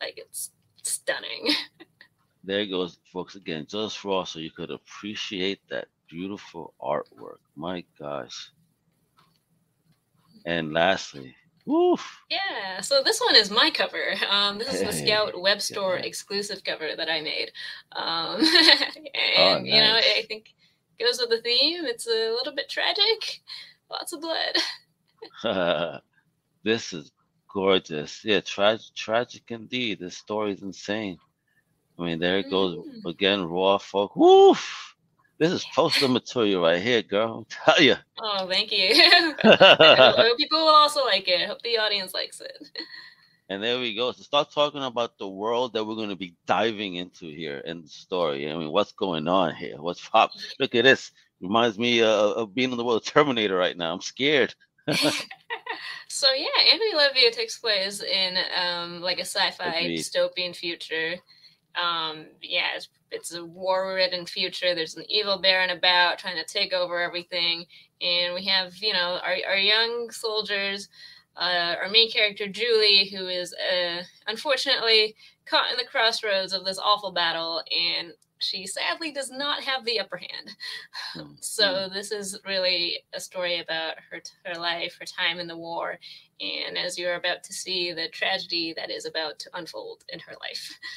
Like 0.00 0.14
it's 0.18 0.50
stunning. 0.82 1.52
there 2.44 2.66
goes, 2.66 2.98
folks. 3.12 3.34
Again, 3.34 3.66
just 3.68 4.04
raw, 4.04 4.24
so 4.24 4.38
you 4.38 4.50
could 4.50 4.70
appreciate 4.70 5.60
that 5.70 5.88
beautiful 6.08 6.74
artwork. 6.80 7.38
My 7.56 7.84
gosh. 7.98 8.50
And 10.46 10.72
lastly, 10.72 11.34
woof. 11.66 12.20
Yeah, 12.30 12.80
so 12.80 13.02
this 13.02 13.20
one 13.20 13.36
is 13.36 13.50
my 13.50 13.70
cover. 13.70 14.14
Um, 14.30 14.58
this 14.58 14.72
is 14.74 14.80
the 14.82 14.92
Scout 15.06 15.40
Web 15.40 15.60
Store 15.60 15.96
yeah. 15.96 16.04
exclusive 16.04 16.64
cover 16.64 16.90
that 16.96 17.10
I 17.10 17.20
made. 17.20 17.52
Um, 17.92 18.36
and, 18.40 18.46
oh, 19.38 19.58
nice. 19.58 19.64
you 19.64 19.80
know, 19.80 19.96
I 19.96 20.24
think 20.28 20.54
goes 21.00 21.18
with 21.20 21.30
the 21.30 21.40
theme. 21.42 21.84
It's 21.84 22.06
a 22.06 22.32
little 22.32 22.54
bit 22.54 22.68
tragic, 22.68 23.40
lots 23.90 24.12
of 24.12 24.20
blood. 24.20 24.56
this 26.64 26.92
is 26.92 27.10
gorgeous. 27.52 28.24
Yeah, 28.24 28.40
tra- 28.40 28.78
tragic 28.94 29.44
indeed. 29.48 30.00
This 30.00 30.16
story 30.16 30.52
is 30.52 30.62
insane. 30.62 31.18
I 31.98 32.04
mean, 32.04 32.18
there 32.18 32.38
it 32.38 32.50
goes 32.50 32.76
mm. 32.76 33.04
again, 33.10 33.44
raw 33.44 33.78
folk. 33.78 34.16
Woof! 34.16 34.96
This 35.38 35.52
is 35.52 35.64
poster 35.74 36.08
material 36.08 36.62
right 36.62 36.80
here, 36.80 37.02
girl. 37.02 37.46
i 37.66 37.72
tell 37.72 37.82
you. 37.82 37.96
Oh, 38.18 38.46
thank 38.46 38.70
you. 38.72 38.90
I 39.42 40.14
hope 40.16 40.36
people 40.38 40.58
will 40.58 40.68
also 40.68 41.04
like 41.04 41.28
it. 41.28 41.42
I 41.42 41.46
hope 41.46 41.62
the 41.62 41.78
audience 41.78 42.14
likes 42.14 42.40
it. 42.40 42.70
And 43.50 43.60
there 43.60 43.80
we 43.80 43.96
go. 43.96 44.12
So 44.12 44.22
start 44.22 44.52
talking 44.52 44.84
about 44.84 45.18
the 45.18 45.28
world 45.28 45.72
that 45.72 45.84
we're 45.84 45.96
going 45.96 46.10
to 46.10 46.16
be 46.16 46.36
diving 46.46 46.94
into 46.94 47.26
here 47.26 47.58
in 47.58 47.82
the 47.82 47.88
story. 47.88 48.48
I 48.48 48.56
mean, 48.56 48.70
what's 48.70 48.92
going 48.92 49.26
on 49.26 49.56
here? 49.56 49.74
What's 49.76 50.08
pop? 50.08 50.30
Look 50.60 50.76
at 50.76 50.84
this. 50.84 51.10
Reminds 51.40 51.76
me 51.76 52.00
uh, 52.00 52.06
of 52.08 52.54
being 52.54 52.70
in 52.70 52.76
the 52.76 52.84
world 52.84 53.02
of 53.02 53.06
Terminator 53.06 53.56
right 53.56 53.76
now. 53.76 53.92
I'm 53.92 54.00
scared. 54.00 54.54
so 56.08 56.32
yeah, 56.32 56.70
And 56.70 56.78
We 56.78 56.94
Love 56.94 57.16
You 57.16 57.32
takes 57.32 57.58
place 57.58 58.00
in 58.00 58.38
um, 58.56 59.00
like 59.00 59.18
a 59.18 59.22
sci-fi 59.22 59.64
Agreed. 59.64 59.98
dystopian 59.98 60.54
future. 60.54 61.16
Um, 61.74 62.26
yeah, 62.42 62.68
it's, 62.76 62.88
it's 63.10 63.34
a 63.34 63.44
war-ridden 63.44 64.26
future. 64.26 64.76
There's 64.76 64.96
an 64.96 65.04
evil 65.08 65.40
baron 65.40 65.70
about 65.70 66.18
trying 66.18 66.36
to 66.36 66.44
take 66.44 66.72
over 66.72 67.00
everything, 67.00 67.64
and 68.00 68.34
we 68.34 68.44
have 68.44 68.76
you 68.76 68.92
know 68.92 69.18
our 69.24 69.36
our 69.48 69.56
young 69.56 70.10
soldiers. 70.10 70.88
Uh, 71.36 71.76
our 71.80 71.88
main 71.88 72.10
character 72.10 72.48
Julie, 72.48 73.08
who 73.08 73.28
is 73.28 73.54
uh, 73.54 74.02
unfortunately 74.26 75.14
caught 75.46 75.70
in 75.70 75.76
the 75.76 75.84
crossroads 75.84 76.52
of 76.52 76.64
this 76.64 76.78
awful 76.78 77.12
battle, 77.12 77.62
and 77.70 78.12
she 78.38 78.66
sadly 78.66 79.12
does 79.12 79.30
not 79.30 79.62
have 79.62 79.84
the 79.84 80.00
upper 80.00 80.16
hand. 80.16 80.56
Hmm, 81.14 81.32
so 81.40 81.88
this 81.92 82.12
is 82.12 82.38
really 82.46 82.98
a 83.12 83.20
story 83.20 83.60
about 83.60 83.94
her 84.10 84.20
her 84.44 84.60
life, 84.60 84.96
her 84.98 85.06
time 85.06 85.38
in 85.38 85.46
the 85.46 85.56
war, 85.56 85.98
and 86.40 86.76
as 86.76 86.98
you're 86.98 87.14
about 87.14 87.44
to 87.44 87.52
see, 87.52 87.92
the 87.92 88.08
tragedy 88.08 88.74
that 88.76 88.90
is 88.90 89.06
about 89.06 89.38
to 89.40 89.50
unfold 89.54 90.04
in 90.08 90.18
her 90.20 90.34
life. 90.40 90.78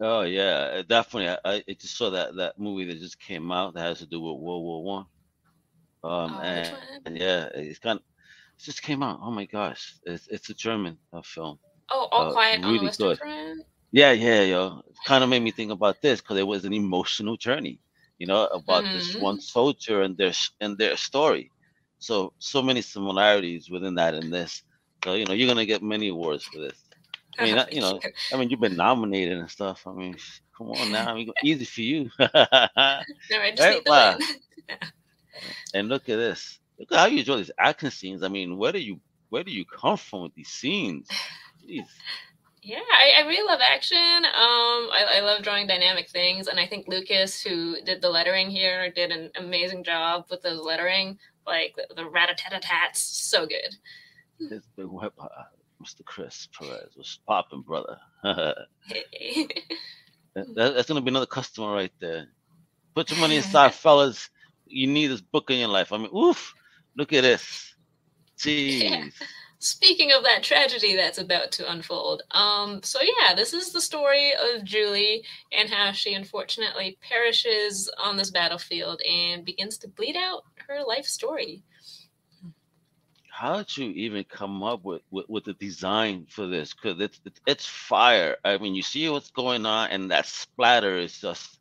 Oh 0.00 0.22
yeah, 0.22 0.82
definitely. 0.88 1.36
I, 1.44 1.64
I 1.68 1.72
just 1.72 1.96
saw 1.96 2.10
that 2.10 2.36
that 2.36 2.58
movie 2.58 2.84
that 2.84 3.00
just 3.00 3.18
came 3.18 3.50
out 3.50 3.74
that 3.74 3.80
has 3.80 3.98
to 3.98 4.06
do 4.06 4.20
with 4.20 4.40
World 4.40 4.62
War 4.62 4.84
One. 4.84 5.06
Um, 6.04 6.34
oh, 6.34 6.40
and, 6.40 6.76
and, 7.06 7.18
yeah, 7.18 7.48
it's 7.54 7.80
kind 7.80 7.98
of 7.98 8.04
just 8.64 8.82
came 8.82 9.02
out. 9.02 9.20
Oh 9.22 9.30
my 9.30 9.44
gosh, 9.44 9.94
it's 10.04 10.26
it's 10.28 10.50
a 10.50 10.54
German 10.54 10.98
uh, 11.12 11.22
film. 11.22 11.58
Oh, 11.90 12.08
All 12.12 12.28
uh, 12.28 12.32
Quiet 12.32 12.60
really 12.60 12.70
on 12.70 12.76
the 12.76 12.84
Western 12.84 13.16
Front. 13.16 13.62
Yeah, 13.92 14.12
yeah, 14.12 14.42
yo. 14.42 14.82
Kind 15.06 15.24
of 15.24 15.30
made 15.30 15.42
me 15.42 15.50
think 15.50 15.72
about 15.72 16.02
this 16.02 16.20
because 16.20 16.38
it 16.38 16.46
was 16.46 16.64
an 16.64 16.74
emotional 16.74 17.36
journey, 17.36 17.80
you 18.18 18.26
know, 18.26 18.46
about 18.46 18.84
mm-hmm. 18.84 18.94
this 18.94 19.16
one 19.16 19.40
soldier 19.40 20.02
and 20.02 20.16
their 20.16 20.32
and 20.60 20.76
their 20.76 20.96
story. 20.96 21.50
So 21.98 22.32
so 22.38 22.62
many 22.62 22.82
similarities 22.82 23.70
within 23.70 23.94
that 23.94 24.14
and 24.14 24.32
this. 24.32 24.62
So 25.04 25.14
you 25.14 25.24
know, 25.24 25.32
you're 25.32 25.48
gonna 25.48 25.66
get 25.66 25.82
many 25.82 26.08
awards 26.08 26.44
for 26.44 26.58
this. 26.58 26.78
I 27.38 27.44
mean, 27.44 27.64
you 27.70 27.80
know, 27.80 28.00
I 28.32 28.36
mean, 28.36 28.50
you've 28.50 28.60
been 28.60 28.76
nominated 28.76 29.38
and 29.38 29.48
stuff. 29.48 29.86
I 29.86 29.92
mean, 29.92 30.16
come 30.56 30.70
on 30.70 30.90
now, 30.90 31.08
I 31.08 31.14
mean, 31.14 31.30
easy 31.44 31.64
for 31.64 31.82
you. 31.82 32.10
no, 32.18 32.28
I 32.34 33.02
just 33.54 33.60
right? 33.60 33.82
wow. 33.86 34.18
and 35.72 35.88
look 35.88 36.08
at 36.08 36.16
this. 36.16 36.58
Look 36.78 36.92
at 36.92 36.98
how 36.98 37.06
you 37.06 37.20
enjoy 37.20 37.36
these 37.36 37.50
action 37.58 37.90
scenes. 37.90 38.22
I 38.22 38.28
mean, 38.28 38.56
where 38.56 38.72
do 38.72 38.78
you 38.78 39.00
where 39.30 39.44
do 39.44 39.50
you 39.50 39.64
come 39.64 39.96
from 39.96 40.22
with 40.22 40.34
these 40.34 40.48
scenes? 40.48 41.08
Jeez. 41.66 41.84
Yeah, 42.62 42.78
I, 42.78 43.22
I, 43.22 43.26
really 43.26 43.46
love 43.46 43.60
action. 43.62 43.96
Um, 43.96 44.90
I, 44.92 45.14
I, 45.16 45.20
love 45.20 45.42
drawing 45.42 45.66
dynamic 45.68 46.10
things, 46.10 46.48
and 46.48 46.58
I 46.58 46.66
think 46.66 46.88
Lucas, 46.88 47.40
who 47.40 47.76
did 47.82 48.02
the 48.02 48.10
lettering 48.10 48.50
here, 48.50 48.90
did 48.90 49.10
an 49.10 49.30
amazing 49.38 49.84
job 49.84 50.26
with 50.28 50.42
those 50.42 50.60
lettering. 50.60 51.18
Like 51.46 51.76
the, 51.76 51.94
the 51.94 52.04
rat-a-tat-a-tats, 52.04 53.00
so 53.00 53.46
good. 53.46 53.76
This 54.38 54.64
big 54.76 54.86
whip, 54.86 55.14
uh, 55.18 55.28
Mr. 55.82 56.04
Chris 56.04 56.48
Perez 56.58 56.94
was 56.96 57.20
popping, 57.26 57.62
brother. 57.62 57.96
that, 58.24 58.66
that's 60.34 60.88
gonna 60.88 61.00
be 61.00 61.08
another 61.08 61.26
customer 61.26 61.72
right 61.72 61.92
there. 62.00 62.26
Put 62.94 63.10
your 63.10 63.20
money 63.20 63.36
inside, 63.38 63.72
fellas. 63.72 64.28
You 64.66 64.88
need 64.88 65.06
this 65.06 65.22
book 65.22 65.50
in 65.50 65.58
your 65.58 65.68
life. 65.68 65.92
I 65.92 65.98
mean, 65.98 66.14
oof, 66.14 66.54
look 66.98 67.14
at 67.14 67.22
this. 67.22 67.74
Jeez. 68.38 68.82
Yeah. 68.82 69.04
Speaking 69.60 70.12
of 70.12 70.22
that 70.22 70.42
tragedy 70.42 70.94
that's 70.94 71.18
about 71.18 71.50
to 71.52 71.72
unfold, 71.72 72.22
um, 72.30 72.80
so 72.82 73.00
yeah, 73.00 73.34
this 73.34 73.52
is 73.52 73.72
the 73.72 73.80
story 73.80 74.32
of 74.32 74.62
Julie 74.64 75.24
and 75.56 75.68
how 75.68 75.90
she 75.90 76.14
unfortunately 76.14 76.98
perishes 77.00 77.90
on 78.02 78.16
this 78.16 78.30
battlefield 78.30 79.00
and 79.02 79.44
begins 79.44 79.78
to 79.78 79.88
bleed 79.88 80.16
out 80.16 80.44
her 80.68 80.84
life 80.84 81.06
story 81.06 81.64
how 83.38 83.58
did 83.58 83.76
you 83.76 83.90
even 83.90 84.24
come 84.24 84.64
up 84.64 84.82
with 84.82 85.00
with, 85.12 85.28
with 85.28 85.44
the 85.44 85.52
design 85.54 86.26
for 86.28 86.48
this? 86.48 86.74
Because 86.74 87.00
it's, 87.00 87.20
it's 87.24 87.40
it's 87.46 87.66
fire. 87.66 88.36
I 88.44 88.58
mean, 88.58 88.74
you 88.74 88.82
see 88.82 89.08
what's 89.08 89.30
going 89.30 89.64
on, 89.64 89.90
and 89.90 90.10
that 90.10 90.26
splatter 90.26 90.98
is 90.98 91.20
just 91.20 91.57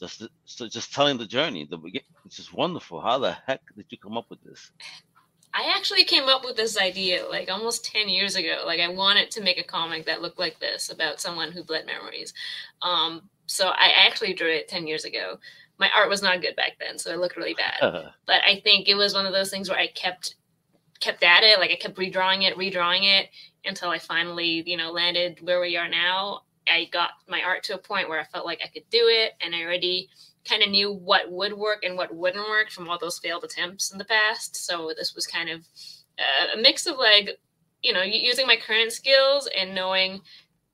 just 0.00 0.26
so 0.44 0.66
just 0.66 0.92
telling 0.92 1.18
the 1.18 1.26
journey. 1.26 1.66
The 1.70 1.78
it's 2.24 2.36
just 2.36 2.52
wonderful. 2.52 3.00
How 3.00 3.18
the 3.18 3.32
heck 3.46 3.60
did 3.76 3.86
you 3.90 3.98
come 3.98 4.16
up 4.16 4.26
with 4.30 4.42
this? 4.42 4.72
I 5.52 5.72
actually 5.76 6.04
came 6.04 6.28
up 6.28 6.44
with 6.44 6.56
this 6.56 6.78
idea 6.78 7.26
like 7.28 7.50
almost 7.50 7.84
10 7.84 8.08
years 8.08 8.36
ago. 8.36 8.62
Like 8.64 8.80
I 8.80 8.88
wanted 8.88 9.30
to 9.32 9.42
make 9.42 9.58
a 9.58 9.64
comic 9.64 10.06
that 10.06 10.22
looked 10.22 10.38
like 10.38 10.58
this 10.60 10.90
about 10.90 11.20
someone 11.20 11.52
who 11.52 11.64
bled 11.64 11.86
memories. 11.86 12.32
Um, 12.82 13.22
so 13.46 13.68
I 13.68 13.92
actually 14.06 14.32
drew 14.32 14.50
it 14.50 14.68
10 14.68 14.86
years 14.86 15.04
ago. 15.04 15.38
My 15.78 15.90
art 15.94 16.08
was 16.08 16.22
not 16.22 16.40
good 16.40 16.54
back 16.56 16.72
then, 16.78 16.98
so 16.98 17.10
it 17.10 17.18
looked 17.18 17.36
really 17.36 17.54
bad. 17.54 17.80
but 18.26 18.42
I 18.46 18.60
think 18.62 18.88
it 18.88 18.94
was 18.94 19.14
one 19.14 19.26
of 19.26 19.32
those 19.32 19.50
things 19.50 19.68
where 19.68 19.78
I 19.78 19.88
kept 19.88 20.36
kept 21.00 21.24
at 21.24 21.42
it. 21.42 21.58
Like 21.58 21.70
I 21.70 21.76
kept 21.76 21.96
redrawing 21.96 22.42
it, 22.42 22.56
redrawing 22.56 23.02
it 23.02 23.30
until 23.64 23.90
I 23.90 23.98
finally, 23.98 24.62
you 24.66 24.76
know, 24.76 24.92
landed 24.92 25.40
where 25.42 25.60
we 25.60 25.76
are 25.76 25.88
now. 25.88 26.42
I 26.68 26.88
got 26.92 27.10
my 27.28 27.42
art 27.42 27.62
to 27.64 27.74
a 27.74 27.78
point 27.78 28.08
where 28.08 28.20
I 28.20 28.24
felt 28.24 28.46
like 28.46 28.60
I 28.64 28.68
could 28.68 28.88
do 28.90 29.08
it, 29.08 29.32
and 29.40 29.54
I 29.54 29.62
already 29.62 30.08
kind 30.48 30.62
of 30.62 30.70
knew 30.70 30.92
what 30.92 31.30
would 31.30 31.52
work 31.52 31.84
and 31.84 31.96
what 31.96 32.14
wouldn't 32.14 32.48
work 32.48 32.70
from 32.70 32.88
all 32.88 32.98
those 32.98 33.18
failed 33.18 33.44
attempts 33.44 33.92
in 33.92 33.98
the 33.98 34.04
past. 34.04 34.56
So 34.56 34.92
this 34.96 35.14
was 35.14 35.26
kind 35.26 35.50
of 35.50 35.60
uh, 36.18 36.58
a 36.58 36.60
mix 36.60 36.86
of 36.86 36.96
like, 36.96 37.38
you 37.82 37.92
know, 37.92 38.02
using 38.02 38.46
my 38.46 38.56
current 38.56 38.92
skills 38.92 39.48
and 39.56 39.74
knowing 39.74 40.20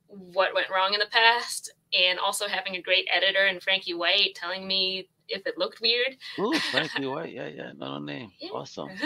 what 0.09 0.55
went 0.55 0.69
wrong 0.73 0.95
in 0.95 1.00
the 1.00 1.07
past, 1.11 1.73
and 1.93 2.19
also 2.19 2.47
having 2.47 2.76
a 2.76 2.83
great 2.83 3.09
editor 3.12 3.47
and 3.47 3.62
Frankie 3.62 3.95
White 3.95 4.35
telling 4.35 4.66
me 4.66 5.09
if 5.28 5.47
it 5.47 5.59
looked 5.59 5.81
weird. 5.81 6.16
Ooh, 6.38 6.55
Frankie 6.71 7.07
White, 7.07 7.33
yeah, 7.33 7.49
yeah, 7.49 7.73
no 7.76 7.99
name, 7.99 8.31
yeah. 8.40 8.50
awesome. 8.50 8.88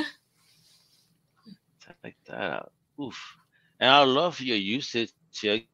Check 2.02 2.16
that 2.26 2.40
out. 2.40 2.72
Oof. 3.00 3.36
And 3.78 3.90
I 3.90 4.02
love 4.04 4.40
your 4.40 4.56
usage. 4.56 5.12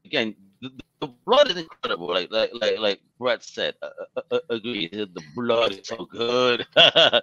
Again, 0.05 0.35
the, 0.61 0.71
the, 1.01 1.09
blood 1.25 1.51
is 1.51 1.57
incredible. 1.57 2.09
Like 2.09 2.31
like 2.31 2.51
like 2.61 2.79
like 2.79 3.01
Brett 3.19 3.43
said, 3.43 3.75
uh, 3.83 3.91
uh, 4.17 4.23
uh, 4.31 4.39
agree. 4.51 4.89
The 4.89 5.23
blood 5.35 5.73
is 5.73 5.87
so 5.87 6.05
good. 6.07 6.67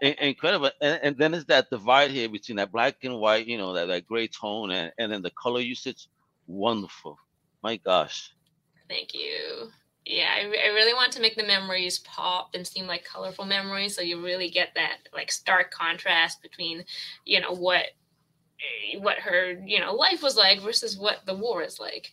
incredible. 0.00 0.70
And, 0.80 1.00
and 1.02 1.16
then 1.16 1.32
there's 1.32 1.44
that 1.46 1.70
divide 1.70 2.10
here 2.10 2.28
between 2.28 2.56
that 2.56 2.72
black 2.72 2.96
and 3.02 3.18
white, 3.18 3.46
you 3.46 3.58
know, 3.58 3.74
that, 3.74 3.86
that 3.86 4.06
gray 4.06 4.28
tone, 4.28 4.70
and, 4.70 4.92
and 4.98 5.12
then 5.12 5.22
the 5.22 5.30
color 5.30 5.60
usage. 5.60 6.08
Wonderful. 6.46 7.16
My 7.62 7.76
gosh. 7.76 8.32
Thank 8.88 9.14
you. 9.14 9.70
Yeah, 10.04 10.28
I, 10.34 10.40
I 10.40 10.68
really 10.74 10.94
want 10.94 11.12
to 11.12 11.20
make 11.20 11.36
the 11.36 11.46
memories 11.46 12.00
pop 12.00 12.50
and 12.54 12.66
seem 12.66 12.86
like 12.86 13.04
colorful 13.04 13.44
memories, 13.44 13.94
so 13.94 14.02
you 14.02 14.24
really 14.24 14.50
get 14.50 14.70
that 14.74 14.96
like 15.12 15.30
stark 15.30 15.70
contrast 15.70 16.42
between, 16.42 16.84
you 17.24 17.40
know, 17.40 17.52
what 17.52 17.84
what 18.98 19.18
her 19.18 19.52
you 19.64 19.80
know 19.80 19.94
life 19.94 20.22
was 20.22 20.36
like 20.36 20.60
versus 20.60 20.98
what 20.98 21.18
the 21.26 21.34
war 21.34 21.62
is 21.62 21.78
like. 21.78 22.12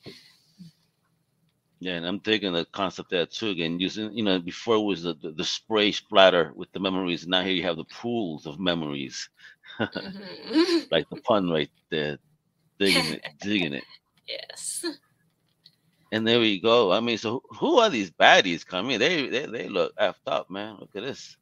Yeah, 1.80 1.94
and 1.94 2.08
I'm 2.08 2.18
digging 2.20 2.54
the 2.54 2.66
concept 2.66 3.12
there 3.12 3.28
too. 3.28 3.50
Again, 3.50 3.80
using 3.80 4.12
you 4.12 4.24
know 4.24 4.40
before 4.40 4.78
it 4.78 4.84
was 4.84 5.04
the, 5.04 5.14
the, 5.16 5.32
the 5.32 5.44
spray 5.44 5.92
splatter 5.92 6.52
with 6.56 6.72
the 6.72 6.80
memories. 6.80 7.28
Now 7.28 7.44
here 7.44 7.54
you 7.54 7.64
have 7.64 7.78
the 7.78 7.86
pools 7.86 8.48
of 8.48 8.60
memories, 8.60 9.30
mm-hmm. 9.80 10.80
like 10.92 11.08
the 11.10 11.22
pun 11.22 11.50
right 11.50 11.70
there, 11.92 12.18
digging 12.80 13.14
it, 13.14 13.22
digging 13.42 13.74
it. 13.74 13.84
Yes. 14.28 14.86
And 16.12 16.26
there 16.26 16.40
we 16.40 16.60
go. 16.60 16.92
I 16.92 17.00
mean, 17.00 17.18
so 17.18 17.44
who 17.60 17.80
are 17.80 17.90
these 17.90 18.10
baddies 18.10 18.66
coming? 18.66 18.98
They 18.98 19.28
they 19.28 19.46
they 19.46 19.70
look 19.70 19.96
effed 19.98 20.16
up, 20.26 20.50
man. 20.50 20.78
Look 20.80 20.96
at 20.96 21.04
this. 21.04 21.38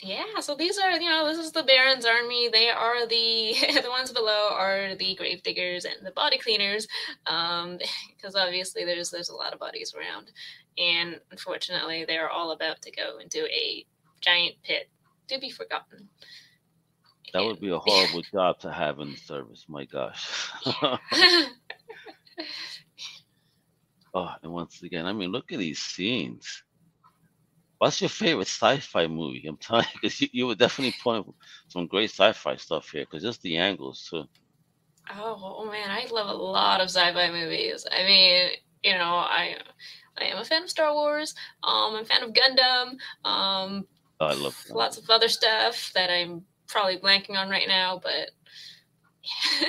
Yeah, 0.00 0.38
so 0.40 0.54
these 0.54 0.78
are 0.78 0.92
you 0.92 1.10
know 1.10 1.26
this 1.26 1.44
is 1.44 1.50
the 1.50 1.64
Baron's 1.64 2.06
army. 2.06 2.48
They 2.48 2.70
are 2.70 3.06
the 3.06 3.54
the 3.82 3.90
ones 3.90 4.12
below 4.12 4.50
are 4.52 4.94
the 4.94 5.14
grave 5.16 5.42
diggers 5.42 5.84
and 5.84 6.06
the 6.06 6.12
body 6.12 6.38
cleaners, 6.38 6.86
um, 7.26 7.78
because 8.16 8.36
obviously 8.36 8.84
there's 8.84 9.10
there's 9.10 9.30
a 9.30 9.34
lot 9.34 9.52
of 9.52 9.58
bodies 9.58 9.94
around, 9.94 10.30
and 10.78 11.20
unfortunately 11.32 12.04
they 12.06 12.16
are 12.16 12.28
all 12.30 12.52
about 12.52 12.80
to 12.82 12.92
go 12.92 13.18
into 13.18 13.44
a 13.46 13.84
giant 14.20 14.54
pit 14.62 14.88
to 15.28 15.38
be 15.40 15.50
forgotten. 15.50 16.08
That 17.32 17.44
would 17.44 17.60
be 17.60 17.70
a 17.70 17.78
horrible 17.78 18.22
job 18.22 18.60
to 18.60 18.72
have 18.72 19.00
in 19.00 19.10
the 19.10 19.16
service. 19.16 19.66
My 19.68 19.84
gosh. 19.84 20.50
Oh, 24.14 24.30
and 24.42 24.52
once 24.52 24.82
again, 24.82 25.06
I 25.06 25.12
mean, 25.12 25.30
look 25.30 25.52
at 25.52 25.58
these 25.58 25.78
scenes. 25.78 26.62
What's 27.78 28.00
your 28.00 28.10
favorite 28.10 28.48
sci-fi 28.48 29.06
movie? 29.06 29.46
I'm 29.46 29.56
telling 29.56 29.84
you, 29.94 30.00
because 30.02 30.20
you, 30.20 30.28
you 30.32 30.46
would 30.48 30.58
definitely 30.58 30.96
point 31.02 31.32
some 31.68 31.86
great 31.86 32.10
sci-fi 32.10 32.56
stuff 32.56 32.90
here, 32.90 33.04
because 33.04 33.22
just 33.22 33.42
the 33.42 33.56
angles 33.56 34.08
too. 34.10 34.24
Oh, 35.10 35.56
oh 35.60 35.70
man, 35.70 35.90
I 35.90 36.06
love 36.10 36.28
a 36.28 36.32
lot 36.32 36.80
of 36.80 36.88
sci-fi 36.88 37.30
movies. 37.30 37.86
I 37.90 38.02
mean, 38.02 38.50
you 38.82 38.94
know, 38.94 39.14
I 39.14 39.56
I 40.18 40.24
am 40.24 40.38
a 40.38 40.44
fan 40.44 40.64
of 40.64 40.70
Star 40.70 40.92
Wars. 40.92 41.34
Um, 41.62 41.94
I'm 41.94 42.02
a 42.02 42.04
fan 42.04 42.22
of 42.22 42.32
Gundam. 42.32 42.96
Um, 43.24 43.86
oh, 44.20 44.26
I 44.26 44.34
love 44.34 44.64
that. 44.66 44.76
lots 44.76 44.98
of 44.98 45.08
other 45.08 45.28
stuff 45.28 45.92
that 45.94 46.10
I'm 46.10 46.42
probably 46.66 46.98
blanking 46.98 47.36
on 47.36 47.48
right 47.48 47.68
now, 47.68 48.00
but 48.02 48.30
yeah. 49.22 49.68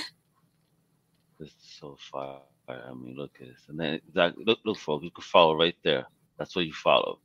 It's 1.39 1.55
so 1.79 1.95
far. 2.11 2.41
I 2.67 2.93
mean, 2.93 3.15
look 3.15 3.37
at 3.39 3.47
this. 3.47 3.65
And 3.69 3.79
then 3.79 3.93
exactly, 4.07 4.43
look, 4.45 4.59
look, 4.65 4.77
folks, 4.77 5.03
you 5.03 5.11
can 5.11 5.23
follow 5.23 5.55
right 5.55 5.75
there. 5.83 6.05
That's 6.37 6.55
what 6.55 6.65
you 6.65 6.73
follow. 6.73 7.19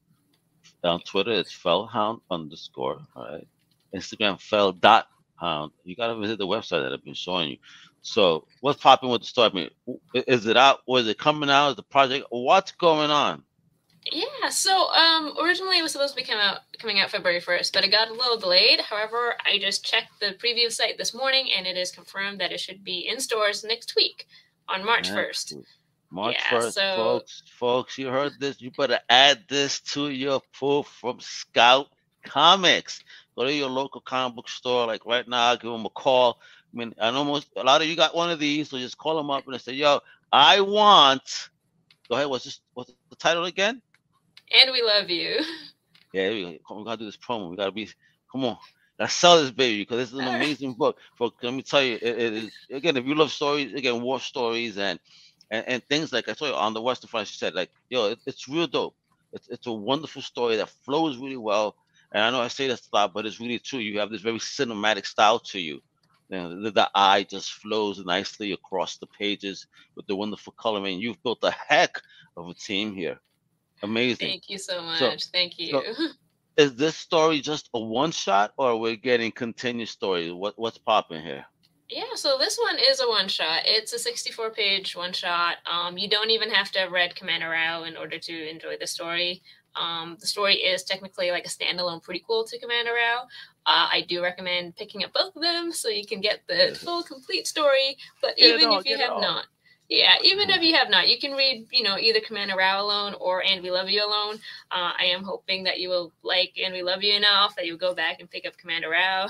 On 0.82 1.00
Twitter, 1.00 1.32
it's 1.32 1.52
fellhound 1.52 2.20
underscore. 2.30 3.00
All 3.16 3.24
right. 3.24 3.46
Instagram, 3.94 4.40
fell 4.40 4.72
dot 4.72 5.06
hound. 5.36 5.72
You 5.84 5.96
got 5.96 6.08
to 6.08 6.16
visit 6.18 6.38
the 6.38 6.46
website 6.46 6.82
that 6.82 6.92
I've 6.92 7.04
been 7.04 7.14
showing 7.14 7.50
you. 7.50 7.56
So, 8.02 8.46
what's 8.60 8.82
popping 8.82 9.08
with 9.08 9.22
the 9.22 9.26
story? 9.26 9.50
I 9.50 9.54
mean, 9.54 9.70
is 10.26 10.46
it 10.46 10.56
out? 10.56 10.80
Was 10.86 11.08
it 11.08 11.18
coming 11.18 11.48
out? 11.48 11.70
Is 11.70 11.76
the 11.76 11.82
project? 11.82 12.26
What's 12.30 12.72
going 12.72 13.10
on? 13.10 13.42
Yeah, 14.12 14.50
so 14.50 14.90
um 14.90 15.34
originally 15.42 15.78
it 15.78 15.82
was 15.82 15.92
supposed 15.92 16.14
to 16.14 16.20
be 16.20 16.26
coming 16.26 16.44
out 16.44 16.58
coming 16.78 17.00
out 17.00 17.10
February 17.10 17.40
1st, 17.40 17.72
but 17.72 17.84
it 17.84 17.90
got 17.90 18.08
a 18.08 18.12
little 18.12 18.38
delayed. 18.38 18.80
However, 18.80 19.34
I 19.46 19.58
just 19.58 19.84
checked 19.84 20.20
the 20.20 20.34
preview 20.34 20.70
site 20.70 20.98
this 20.98 21.14
morning 21.14 21.48
and 21.56 21.66
it 21.66 21.76
is 21.76 21.90
confirmed 21.90 22.38
that 22.40 22.52
it 22.52 22.60
should 22.60 22.84
be 22.84 23.08
in 23.08 23.18
stores 23.18 23.64
next 23.64 23.96
week 23.96 24.26
on 24.68 24.84
March 24.84 25.08
first. 25.08 25.54
March 26.14 26.36
first, 26.48 26.76
so... 26.76 26.94
folks. 26.96 27.42
Folks, 27.58 27.98
you 27.98 28.06
heard 28.06 28.34
this. 28.38 28.60
You 28.60 28.70
better 28.70 29.00
add 29.10 29.40
this 29.48 29.80
to 29.80 30.10
your 30.10 30.40
pull 30.56 30.84
from 30.84 31.18
Scout 31.18 31.88
Comics. 32.24 33.02
Go 33.36 33.44
to 33.44 33.52
your 33.52 33.68
local 33.68 34.00
comic 34.00 34.36
book 34.36 34.48
store. 34.48 34.86
Like 34.86 35.04
right 35.06 35.26
now, 35.26 35.56
give 35.56 35.72
them 35.72 35.84
a 35.84 35.90
call. 35.90 36.38
I 36.72 36.78
mean, 36.78 36.94
I 37.00 37.10
know 37.10 37.24
most 37.24 37.48
a 37.56 37.64
lot 37.64 37.82
of 37.82 37.88
you 37.88 37.96
got 37.96 38.14
one 38.14 38.30
of 38.30 38.38
these, 38.38 38.70
so 38.70 38.78
just 38.78 38.96
call 38.96 39.16
them 39.16 39.28
up 39.28 39.46
and 39.48 39.60
say, 39.60 39.72
"Yo, 39.72 39.98
I 40.32 40.60
want." 40.60 41.50
Go 42.08 42.14
ahead. 42.14 42.28
What's 42.28 42.44
this? 42.44 42.60
What's 42.74 42.92
the 43.10 43.16
title 43.16 43.46
again? 43.46 43.82
And 44.52 44.70
we 44.72 44.82
love 44.82 45.10
you. 45.10 45.40
Yeah, 46.12 46.28
we, 46.28 46.60
we 46.70 46.84
gotta 46.84 46.98
do 46.98 47.06
this 47.06 47.16
promo. 47.16 47.50
We 47.50 47.56
gotta 47.56 47.72
be. 47.72 47.88
Come 48.30 48.44
on. 48.44 48.56
Let's 49.00 49.14
sell 49.14 49.42
this 49.42 49.50
baby 49.50 49.82
because 49.82 49.96
this 49.98 50.12
is 50.12 50.18
an 50.20 50.28
amazing 50.36 50.74
book. 50.74 50.96
For 51.16 51.32
let 51.42 51.52
me 51.52 51.62
tell 51.62 51.82
you, 51.82 51.94
it, 51.94 52.02
it 52.04 52.32
is 52.34 52.52
again 52.70 52.96
if 52.96 53.04
you 53.04 53.16
love 53.16 53.32
stories, 53.32 53.74
again 53.74 54.00
war 54.00 54.20
stories 54.20 54.78
and 54.78 55.00
and, 55.50 55.66
and 55.68 55.82
things 55.84 56.12
like 56.12 56.28
I 56.28 56.32
told 56.34 56.50
you 56.50 56.56
on 56.56 56.74
the 56.74 56.82
Western 56.82 57.08
Front, 57.08 57.28
she 57.28 57.36
said 57.36 57.54
like 57.54 57.70
yo, 57.90 58.10
it, 58.10 58.18
it's 58.26 58.48
real 58.48 58.66
dope. 58.66 58.96
It's 59.32 59.48
it's 59.48 59.66
a 59.66 59.72
wonderful 59.72 60.22
story 60.22 60.56
that 60.56 60.70
flows 60.84 61.18
really 61.18 61.36
well. 61.36 61.76
And 62.12 62.22
I 62.22 62.30
know 62.30 62.40
I 62.40 62.48
say 62.48 62.68
this 62.68 62.88
a 62.92 62.96
lot, 62.96 63.12
but 63.14 63.26
it's 63.26 63.40
really 63.40 63.58
true. 63.58 63.80
You 63.80 63.98
have 64.00 64.10
this 64.10 64.22
very 64.22 64.38
cinematic 64.38 65.06
style 65.06 65.40
to 65.40 65.60
you. 65.60 65.80
you 66.28 66.38
know, 66.38 66.62
the, 66.62 66.70
the 66.70 66.90
eye 66.94 67.24
just 67.24 67.52
flows 67.54 68.04
nicely 68.04 68.52
across 68.52 68.98
the 68.98 69.06
pages 69.06 69.66
with 69.96 70.06
the 70.06 70.16
wonderful 70.16 70.54
coloring. 70.60 70.98
You've 71.00 71.22
built 71.22 71.38
a 71.42 71.52
heck 71.68 72.00
of 72.36 72.48
a 72.48 72.54
team 72.54 72.94
here. 72.94 73.18
Amazing. 73.82 74.28
Thank 74.28 74.48
you 74.48 74.58
so 74.58 74.82
much. 74.82 74.98
So, 74.98 75.10
Thank 75.32 75.58
you. 75.58 75.70
So, 75.70 75.82
is 76.56 76.76
this 76.76 76.96
story 76.96 77.40
just 77.40 77.68
a 77.74 77.80
one 77.80 78.12
shot 78.12 78.52
or 78.56 78.78
we're 78.78 78.96
getting 78.96 79.32
continuous 79.32 79.90
stories? 79.90 80.32
What 80.32 80.54
what's 80.58 80.78
popping 80.78 81.22
here? 81.22 81.44
Yeah, 81.90 82.14
so 82.14 82.38
this 82.38 82.56
one 82.56 82.78
is 82.78 83.00
a 83.00 83.08
one 83.08 83.28
shot. 83.28 83.62
It's 83.66 83.92
a 83.92 83.98
64 83.98 84.50
page 84.50 84.96
one 84.96 85.12
shot. 85.12 85.56
Um, 85.70 85.98
you 85.98 86.08
don't 86.08 86.30
even 86.30 86.50
have 86.50 86.70
to 86.72 86.78
have 86.78 86.92
read 86.92 87.14
Commander 87.14 87.50
Rao 87.50 87.84
in 87.84 87.96
order 87.96 88.18
to 88.18 88.50
enjoy 88.50 88.76
the 88.80 88.86
story. 88.86 89.42
Um, 89.76 90.16
the 90.20 90.26
story 90.26 90.56
is 90.56 90.84
technically 90.84 91.30
like 91.30 91.44
a 91.44 91.48
standalone 91.48 92.02
prequel 92.02 92.48
to 92.48 92.58
Commander 92.58 92.92
Rao. 92.92 93.22
Uh, 93.66 93.88
I 93.92 94.04
do 94.08 94.22
recommend 94.22 94.76
picking 94.76 95.04
up 95.04 95.12
both 95.12 95.36
of 95.36 95.42
them 95.42 95.72
so 95.72 95.88
you 95.88 96.06
can 96.06 96.20
get 96.20 96.40
the 96.48 96.78
full 96.80 97.02
complete 97.02 97.46
story. 97.46 97.96
But 98.22 98.36
get 98.36 98.60
even 98.60 98.72
if 98.72 98.86
you 98.86 98.96
have 98.98 99.20
not, 99.20 99.46
yeah, 99.88 100.14
even 100.22 100.48
if 100.48 100.62
you 100.62 100.74
have 100.74 100.88
not, 100.88 101.08
you 101.08 101.18
can 101.18 101.32
read, 101.32 101.66
you 101.70 101.82
know, 101.82 101.98
either 101.98 102.20
Commander 102.20 102.56
Rao 102.56 102.82
alone 102.82 103.14
or 103.20 103.44
And 103.44 103.62
We 103.62 103.70
Love 103.70 103.90
You 103.90 104.06
alone. 104.06 104.36
Uh, 104.70 104.92
I 104.98 105.06
am 105.06 105.22
hoping 105.22 105.64
that 105.64 105.80
you 105.80 105.90
will 105.90 106.12
like 106.22 106.54
And 106.62 106.72
We 106.72 106.82
Love 106.82 107.02
You 107.02 107.14
enough 107.14 107.56
that 107.56 107.66
you'll 107.66 107.76
go 107.76 107.94
back 107.94 108.20
and 108.20 108.30
pick 108.30 108.46
up 108.46 108.56
Commander 108.56 108.90
Rao. 108.90 109.28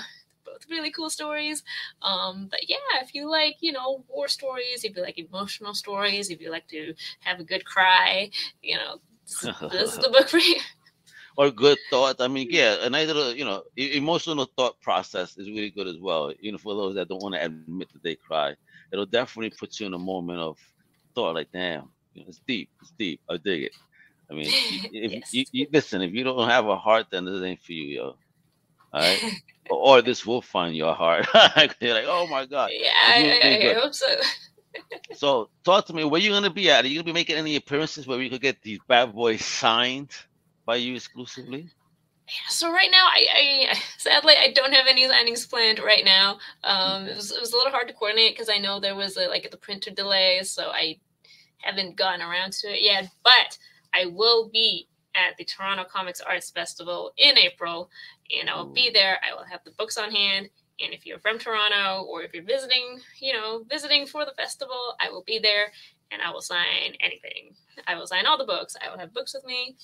Both 0.55 0.71
really 0.71 0.93
cool 0.93 1.11
stories. 1.11 1.65
Um, 2.03 2.47
but 2.51 2.69
yeah, 2.69 3.03
if 3.03 3.15
you 3.15 3.29
like, 3.29 3.57
you 3.61 3.73
know, 3.73 4.05
war 4.09 4.29
stories, 4.29 4.85
if 4.85 4.97
you 4.97 5.03
like 5.03 5.19
emotional 5.19 5.75
stories, 5.75 6.31
if 6.31 6.41
you 6.41 6.51
like 6.51 6.69
to 6.69 6.95
have 7.21 7.41
a 7.41 7.45
good 7.45 7.65
cry, 7.65 8.31
you 8.63 8.77
know, 8.77 9.01
this, 9.27 9.95
is 9.95 9.99
the 9.99 10.11
book 10.11 10.29
for 10.29 10.39
you. 10.39 10.61
Or 11.37 11.51
good 11.51 11.79
thought. 11.91 12.21
I 12.21 12.29
mean, 12.29 12.47
yeah, 12.49 12.77
and 12.83 12.95
either 12.95 13.35
you 13.35 13.45
know, 13.45 13.65
emotional 13.77 14.49
thought 14.57 14.81
process 14.81 15.37
is 15.37 15.49
really 15.49 15.71
good 15.71 15.89
as 15.89 15.99
well. 15.99 16.33
You 16.39 16.53
know, 16.53 16.59
for 16.59 16.77
those 16.77 16.95
that 16.95 17.09
don't 17.09 17.21
want 17.21 17.35
to 17.35 17.45
admit 17.45 17.93
that 17.93 18.05
they 18.05 18.15
cry 18.15 18.55
it'll 18.95 19.07
definitely 19.07 19.51
put 19.51 19.81
you 19.81 19.87
in 19.87 19.95
a 19.95 19.99
moment 19.99 20.39
of 20.39 20.57
thought 21.15 21.35
like, 21.35 21.51
damn, 21.53 21.89
you 22.15 22.23
know, 22.23 22.29
it's 22.29 22.41
deep, 22.47 22.71
it's 22.81 22.93
deep. 22.93 23.21
I 23.29 23.37
dig 23.37 23.65
it. 23.65 23.73
I 24.31 24.35
mean, 24.35 24.47
if 24.93 25.13
yes. 25.13 25.35
you, 25.35 25.45
you, 25.51 25.67
listen, 25.73 26.01
if 26.01 26.13
you 26.13 26.23
don't 26.23 26.49
have 26.49 26.67
a 26.67 26.77
heart, 26.77 27.07
then 27.11 27.25
this 27.25 27.43
ain't 27.43 27.61
for 27.61 27.73
you, 27.73 27.85
yo. 27.85 28.17
Right, 28.95 29.43
or, 29.71 30.03
this 30.03 30.25
will 30.25 30.41
find 30.41 30.77
your 30.77 30.95
heart. 30.95 31.27
You're 31.81 31.95
like, 31.95 32.05
oh 32.07 32.29
my 32.29 32.47
god. 32.47 32.71
Yeah, 32.73 32.91
I, 32.95 33.71
I, 33.71 33.75
hope 33.75 33.93
so. 33.93 34.07
so, 35.13 35.51
talk 35.65 35.87
to 35.87 35.93
me. 35.93 36.05
Where 36.05 36.21
you 36.21 36.31
gonna 36.31 36.51
be 36.51 36.71
at? 36.71 36.85
Are 36.85 36.89
you 36.89 36.95
gonna 36.95 37.05
be 37.05 37.13
making 37.13 37.37
any 37.37 37.57
appearances 37.57 38.07
where 38.07 38.19
we 38.19 38.31
could 38.31 38.41
get 38.41 38.63
these 38.63 38.79
bad 38.87 39.13
boys 39.13 39.45
signed 39.45 40.11
by 40.65 40.77
you 40.77 40.95
exclusively? 40.95 41.71
Yeah, 42.27 42.49
so 42.49 42.73
right 42.73 42.91
now, 42.91 43.05
I, 43.05 43.27
I, 43.73 43.75
sadly 43.99 44.35
I 44.39 44.53
don't 44.53 44.73
have 44.73 44.87
any 44.87 45.07
signings 45.07 45.49
planned 45.49 45.79
right 45.79 46.05
now. 46.05 46.39
Um, 46.63 47.07
it 47.07 47.17
was, 47.17 47.31
it 47.31 47.41
was 47.41 47.53
a 47.53 47.57
little 47.57 47.73
hard 47.73 47.89
to 47.89 47.95
coordinate 47.95 48.33
because 48.33 48.49
I 48.49 48.59
know 48.59 48.81
there 48.81 48.95
was 48.95 49.19
a, 49.19 49.27
like 49.27 49.51
the 49.51 49.59
printer 49.59 49.91
delay, 49.91 50.41
so 50.43 50.71
I 50.71 50.99
haven't 51.59 51.97
gotten 51.97 52.23
around 52.23 52.53
to 52.53 52.69
it 52.69 52.83
yet. 52.83 53.11
But 53.25 53.59
I 53.93 54.07
will 54.07 54.49
be 54.49 54.89
at 55.15 55.37
the 55.37 55.45
Toronto 55.45 55.85
Comics 55.85 56.21
Arts 56.21 56.51
Festival 56.51 57.13
in 57.17 57.39
April, 57.39 57.91
and 58.39 58.49
I 58.49 58.57
will 58.57 58.67
be 58.67 58.91
there. 58.93 59.19
I 59.29 59.35
will 59.35 59.45
have 59.45 59.61
the 59.65 59.73
books 59.73 59.97
on 59.97 60.11
hand, 60.11 60.49
and 60.81 60.93
if 60.93 61.07
you're 61.07 61.21
from 61.21 61.39
Toronto 61.39 62.05
or 62.05 62.23
if 62.23 62.35
you're 62.35 62.45
visiting, 62.45 63.01
you 63.21 63.33
know, 63.33 63.65
visiting 63.71 64.07
for 64.07 64.25
the 64.25 64.33
festival, 64.33 64.95
I 65.01 65.11
will 65.11 65.25
be 65.25 65.39
there, 65.39 65.73
and 66.11 66.21
I 66.23 66.31
will 66.31 66.43
sign 66.43 66.95
anything. 67.01 67.55
I 67.87 67.95
will 67.97 68.07
sign 68.07 68.27
all 68.27 68.39
the 68.39 68.45
books. 68.45 68.77
I 68.85 68.91
will 68.91 68.99
have 68.99 69.15
books 69.15 69.35
with 69.35 69.45
me, 69.45 69.77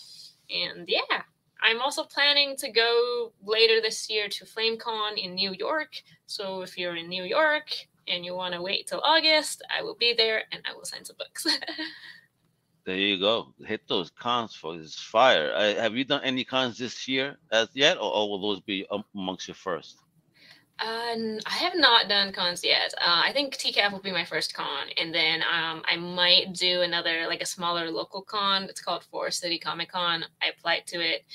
and 0.50 0.88
yeah 0.88 1.22
I'm 1.62 1.80
also 1.80 2.04
planning 2.04 2.56
to 2.56 2.70
go 2.70 3.32
later 3.44 3.80
this 3.80 4.08
year 4.08 4.28
to 4.28 4.44
FlameCon 4.44 5.22
in 5.22 5.34
New 5.34 5.52
York. 5.52 6.02
So 6.26 6.62
if 6.62 6.78
you're 6.78 6.96
in 6.96 7.08
New 7.08 7.24
York 7.24 7.68
and 8.08 8.24
you 8.24 8.34
want 8.34 8.54
to 8.54 8.62
wait 8.62 8.86
till 8.86 9.02
August, 9.04 9.62
I 9.76 9.82
will 9.82 9.94
be 9.94 10.14
there 10.14 10.44
and 10.52 10.62
I 10.68 10.74
will 10.74 10.84
sign 10.84 11.04
some 11.04 11.16
books. 11.18 11.46
there 12.84 12.96
you 12.96 13.18
go. 13.18 13.54
Hit 13.64 13.82
those 13.88 14.10
cons 14.10 14.54
for 14.54 14.76
this 14.76 14.94
fire. 14.94 15.52
Uh, 15.54 15.74
have 15.74 15.96
you 15.96 16.04
done 16.04 16.22
any 16.24 16.44
cons 16.44 16.78
this 16.78 17.06
year 17.06 17.36
as 17.52 17.68
yet, 17.74 17.96
or, 17.96 18.12
or 18.12 18.30
will 18.30 18.40
those 18.40 18.60
be 18.60 18.86
amongst 19.14 19.48
your 19.48 19.54
first? 19.54 19.98
Uh, 20.78 21.36
I 21.44 21.50
have 21.50 21.74
not 21.76 22.08
done 22.08 22.32
cons 22.32 22.64
yet. 22.64 22.94
Uh, 22.96 23.22
I 23.24 23.32
think 23.34 23.54
TCAF 23.54 23.92
will 23.92 24.00
be 24.00 24.12
my 24.12 24.24
first 24.24 24.54
con, 24.54 24.86
and 24.96 25.14
then 25.14 25.42
um, 25.42 25.82
I 25.86 25.96
might 25.96 26.54
do 26.54 26.80
another 26.80 27.26
like 27.28 27.42
a 27.42 27.46
smaller 27.46 27.90
local 27.90 28.22
con. 28.22 28.64
It's 28.64 28.80
called 28.80 29.04
Forest 29.04 29.40
City 29.40 29.58
Comic 29.58 29.92
Con. 29.92 30.24
I 30.42 30.48
applied 30.48 30.86
to 30.86 31.00
it. 31.00 31.26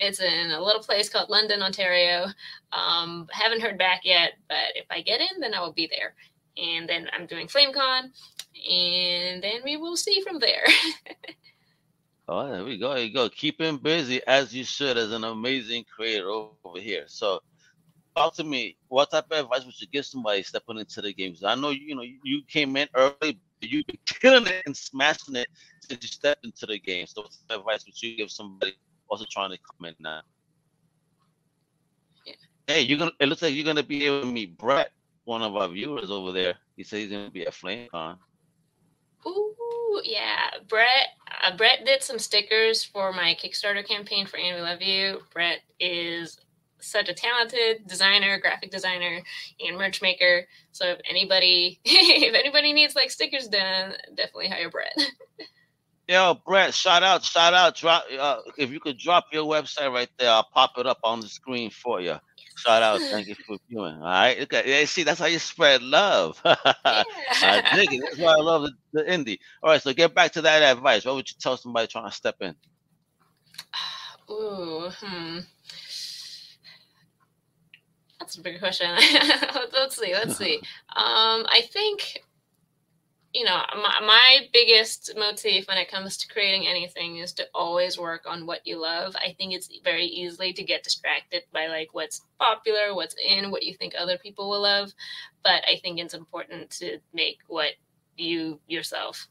It's 0.00 0.20
in 0.20 0.50
a 0.50 0.60
little 0.60 0.82
place 0.82 1.10
called 1.10 1.28
London, 1.28 1.62
Ontario. 1.62 2.26
Um, 2.72 3.28
haven't 3.30 3.60
heard 3.60 3.78
back 3.78 4.00
yet, 4.04 4.32
but 4.48 4.74
if 4.74 4.86
I 4.90 5.02
get 5.02 5.20
in, 5.20 5.40
then 5.40 5.52
I 5.52 5.60
will 5.60 5.72
be 5.72 5.86
there. 5.86 6.14
And 6.56 6.88
then 6.88 7.08
I'm 7.12 7.26
doing 7.26 7.48
FlameCon, 7.48 8.10
and 8.70 9.42
then 9.42 9.60
we 9.64 9.76
will 9.76 9.96
see 9.96 10.20
from 10.20 10.38
there. 10.38 10.64
oh, 12.28 12.48
there 12.48 12.64
we 12.64 12.78
go. 12.78 12.94
There 12.94 13.04
you 13.04 13.12
go. 13.12 13.28
Keep 13.28 13.60
him 13.60 13.78
busy 13.78 14.20
as 14.26 14.54
you 14.54 14.64
should, 14.64 14.96
as 14.96 15.10
an 15.12 15.24
amazing 15.24 15.84
creator 15.94 16.30
over 16.30 16.78
here. 16.78 17.04
So 17.06 17.40
talk 18.14 18.34
to 18.34 18.44
me. 18.44 18.76
What 18.88 19.10
type 19.10 19.26
of 19.30 19.44
advice 19.44 19.64
would 19.64 19.80
you 19.80 19.88
give 19.88 20.06
somebody 20.06 20.42
stepping 20.42 20.78
into 20.78 21.02
the 21.02 21.12
games? 21.12 21.42
I 21.44 21.54
know 21.54 21.70
you 21.70 21.94
know 21.94 22.02
you 22.02 22.42
came 22.48 22.76
in 22.76 22.88
early, 22.94 23.40
you've 23.60 23.86
been 23.86 23.98
killing 24.06 24.46
it 24.46 24.62
and 24.66 24.76
smashing 24.76 25.36
it 25.36 25.48
since 25.80 26.02
you 26.02 26.08
stepped 26.08 26.44
into 26.44 26.66
the 26.66 26.78
game. 26.78 27.06
So, 27.06 27.22
what 27.22 27.30
type 27.30 27.58
of 27.58 27.60
advice 27.60 27.84
would 27.86 28.00
you 28.00 28.16
give 28.16 28.30
somebody 28.30 28.74
also 29.08 29.24
trying 29.30 29.50
to 29.50 29.58
come 29.58 29.86
in 29.88 29.94
now? 30.00 30.22
Yeah. 32.26 32.34
Hey, 32.66 32.82
you're 32.82 32.98
gonna. 32.98 33.12
It 33.20 33.28
looks 33.28 33.42
like 33.42 33.54
you're 33.54 33.64
gonna 33.64 33.82
be 33.82 34.06
able 34.06 34.22
to 34.22 34.26
meet 34.26 34.56
Brett, 34.56 34.90
one 35.24 35.42
of 35.42 35.56
our 35.56 35.68
viewers 35.68 36.10
over 36.10 36.32
there. 36.32 36.54
He 36.76 36.84
said 36.84 37.00
he's 37.00 37.10
gonna 37.10 37.30
be 37.30 37.46
at 37.46 37.52
FlameCon. 37.52 38.18
Ooh, 39.26 40.00
yeah, 40.04 40.50
Brett. 40.68 41.08
Uh, 41.42 41.56
Brett 41.56 41.84
did 41.84 42.02
some 42.02 42.18
stickers 42.18 42.84
for 42.84 43.12
my 43.12 43.36
Kickstarter 43.42 43.86
campaign 43.86 44.26
for 44.26 44.36
And 44.38 44.56
We 44.56 44.62
Love 44.62 44.82
You. 44.82 45.22
Brett 45.32 45.60
is 45.80 46.38
such 46.80 47.08
a 47.08 47.14
talented 47.14 47.86
designer, 47.86 48.38
graphic 48.38 48.70
designer, 48.70 49.22
and 49.60 49.78
merch 49.78 50.02
maker. 50.02 50.46
So 50.72 50.86
if 50.86 51.00
anybody 51.08 51.80
if 51.84 52.34
anybody 52.34 52.72
needs 52.72 52.94
like 52.94 53.10
stickers 53.10 53.48
done, 53.48 53.94
definitely 54.14 54.48
hire 54.48 54.70
Brett. 54.70 54.94
Yo, 56.08 56.38
Brett, 56.46 56.74
shout 56.74 57.02
out, 57.02 57.24
shout 57.24 57.54
out. 57.54 57.76
Drop 57.76 58.04
uh, 58.18 58.40
if 58.58 58.70
you 58.70 58.78
could 58.78 58.98
drop 58.98 59.24
your 59.32 59.44
website 59.44 59.90
right 59.90 60.10
there, 60.18 60.30
I'll 60.30 60.46
pop 60.52 60.72
it 60.76 60.86
up 60.86 60.98
on 61.02 61.20
the 61.20 61.28
screen 61.28 61.70
for 61.70 62.00
you. 62.00 62.16
Shout 62.56 62.82
out, 62.82 63.00
thank 63.00 63.26
you 63.26 63.34
for 63.34 63.56
viewing. 63.68 63.96
All 63.96 64.02
right, 64.02 64.40
okay. 64.42 64.62
Yeah, 64.66 64.84
see, 64.86 65.02
that's 65.02 65.20
how 65.20 65.26
you 65.26 65.38
spread 65.38 65.82
love. 65.82 66.40
Yeah. 67.42 67.62
I 67.72 67.76
dig 67.76 67.92
it. 67.94 68.00
That's 68.02 68.18
why 68.18 68.32
I 68.32 68.40
love 68.40 68.62
the, 68.62 68.72
the 68.92 69.02
indie. 69.02 69.38
All 69.62 69.70
right, 69.70 69.82
so 69.82 69.92
get 69.92 70.14
back 70.14 70.32
to 70.32 70.42
that 70.42 70.62
advice. 70.62 71.04
What 71.04 71.16
would 71.16 71.28
you 71.28 71.36
tell 71.38 71.56
somebody 71.56 71.88
trying 71.88 72.08
to 72.08 72.14
step 72.14 72.36
in? 72.40 72.54
Ooh, 74.30 74.88
hmm. 75.00 75.40
That's 78.20 78.38
a 78.38 78.40
big 78.40 78.58
question. 78.58 78.88
let's 79.72 79.96
see. 79.96 80.14
Let's 80.14 80.36
see. 80.36 80.60
Um, 80.96 81.44
I 81.48 81.62
think 81.72 82.22
you 83.34 83.44
know 83.44 83.60
my, 83.74 84.00
my 84.00 84.38
biggest 84.52 85.12
motif 85.18 85.66
when 85.66 85.76
it 85.76 85.90
comes 85.90 86.16
to 86.16 86.28
creating 86.32 86.68
anything 86.68 87.16
is 87.16 87.32
to 87.32 87.44
always 87.52 87.98
work 87.98 88.22
on 88.26 88.46
what 88.46 88.64
you 88.64 88.80
love. 88.80 89.14
I 89.16 89.34
think 89.36 89.52
it's 89.52 89.68
very 89.82 90.06
easily 90.06 90.52
to 90.52 90.62
get 90.62 90.84
distracted 90.84 91.42
by 91.52 91.66
like 91.66 91.88
what's 91.92 92.22
popular 92.38 92.94
what's 92.94 93.16
in 93.28 93.50
what 93.50 93.64
you 93.64 93.74
think 93.74 93.94
other 93.98 94.16
people 94.16 94.48
will 94.48 94.62
love. 94.62 94.92
But 95.42 95.62
i 95.68 95.76
think 95.82 95.98
it's 95.98 96.14
important 96.14 96.70
to 96.78 96.98
make 97.12 97.38
what 97.48 97.72
you 98.16 98.60
yourself 98.68 99.26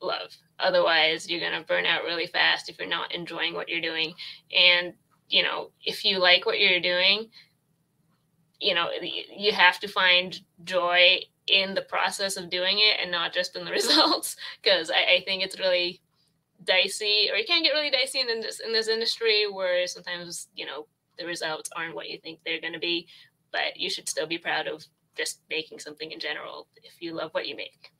love. 0.00 0.30
Otherwise 0.60 1.28
you're 1.28 1.40
going 1.40 1.60
to 1.60 1.66
burn 1.66 1.84
out 1.84 2.04
really 2.04 2.28
fast 2.28 2.68
if 2.68 2.78
you're 2.78 2.88
not 2.88 3.12
enjoying 3.12 3.54
what 3.54 3.68
you're 3.68 3.80
doing. 3.80 4.14
And 4.56 4.94
you 5.28 5.42
know 5.42 5.72
if 5.84 6.04
you 6.04 6.20
like 6.20 6.46
what 6.46 6.60
you're 6.60 6.80
doing 6.80 7.28
you 8.60 8.74
know 8.74 8.88
you 9.02 9.52
have 9.52 9.80
to 9.80 9.88
find 9.88 10.40
joy 10.64 11.18
in 11.46 11.74
the 11.74 11.82
process 11.82 12.36
of 12.36 12.50
doing 12.50 12.78
it 12.78 12.98
and 13.00 13.10
not 13.10 13.32
just 13.32 13.56
in 13.56 13.64
the 13.64 13.70
results 13.80 14.36
because 14.62 14.90
I, 14.90 15.16
I, 15.16 15.22
think 15.24 15.42
it's 15.42 15.58
really 15.58 16.00
dicey 16.64 17.28
or 17.30 17.36
you 17.36 17.44
can 17.46 17.62
get 17.62 17.70
really 17.70 17.90
dicey 17.90 18.20
in 18.20 18.26
this 18.40 18.60
in 18.60 18.72
this 18.72 18.88
industry 18.88 19.46
where 19.50 19.86
sometimes 19.86 20.48
you 20.56 20.66
know 20.66 20.86
the 21.18 21.26
results 21.26 21.70
aren't 21.76 21.94
what 21.94 22.08
you 22.08 22.18
think 22.18 22.40
they're 22.44 22.60
going 22.60 22.72
to 22.72 22.80
be 22.80 23.06
but 23.52 23.76
you 23.76 23.88
should 23.88 24.08
still 24.08 24.26
be 24.26 24.38
proud 24.38 24.66
of 24.66 24.84
just 25.16 25.40
making 25.50 25.78
something 25.78 26.12
in 26.12 26.20
general 26.20 26.66
if 26.82 27.00
you 27.00 27.14
love 27.14 27.30
what 27.32 27.48
you 27.48 27.56
make. 27.56 27.90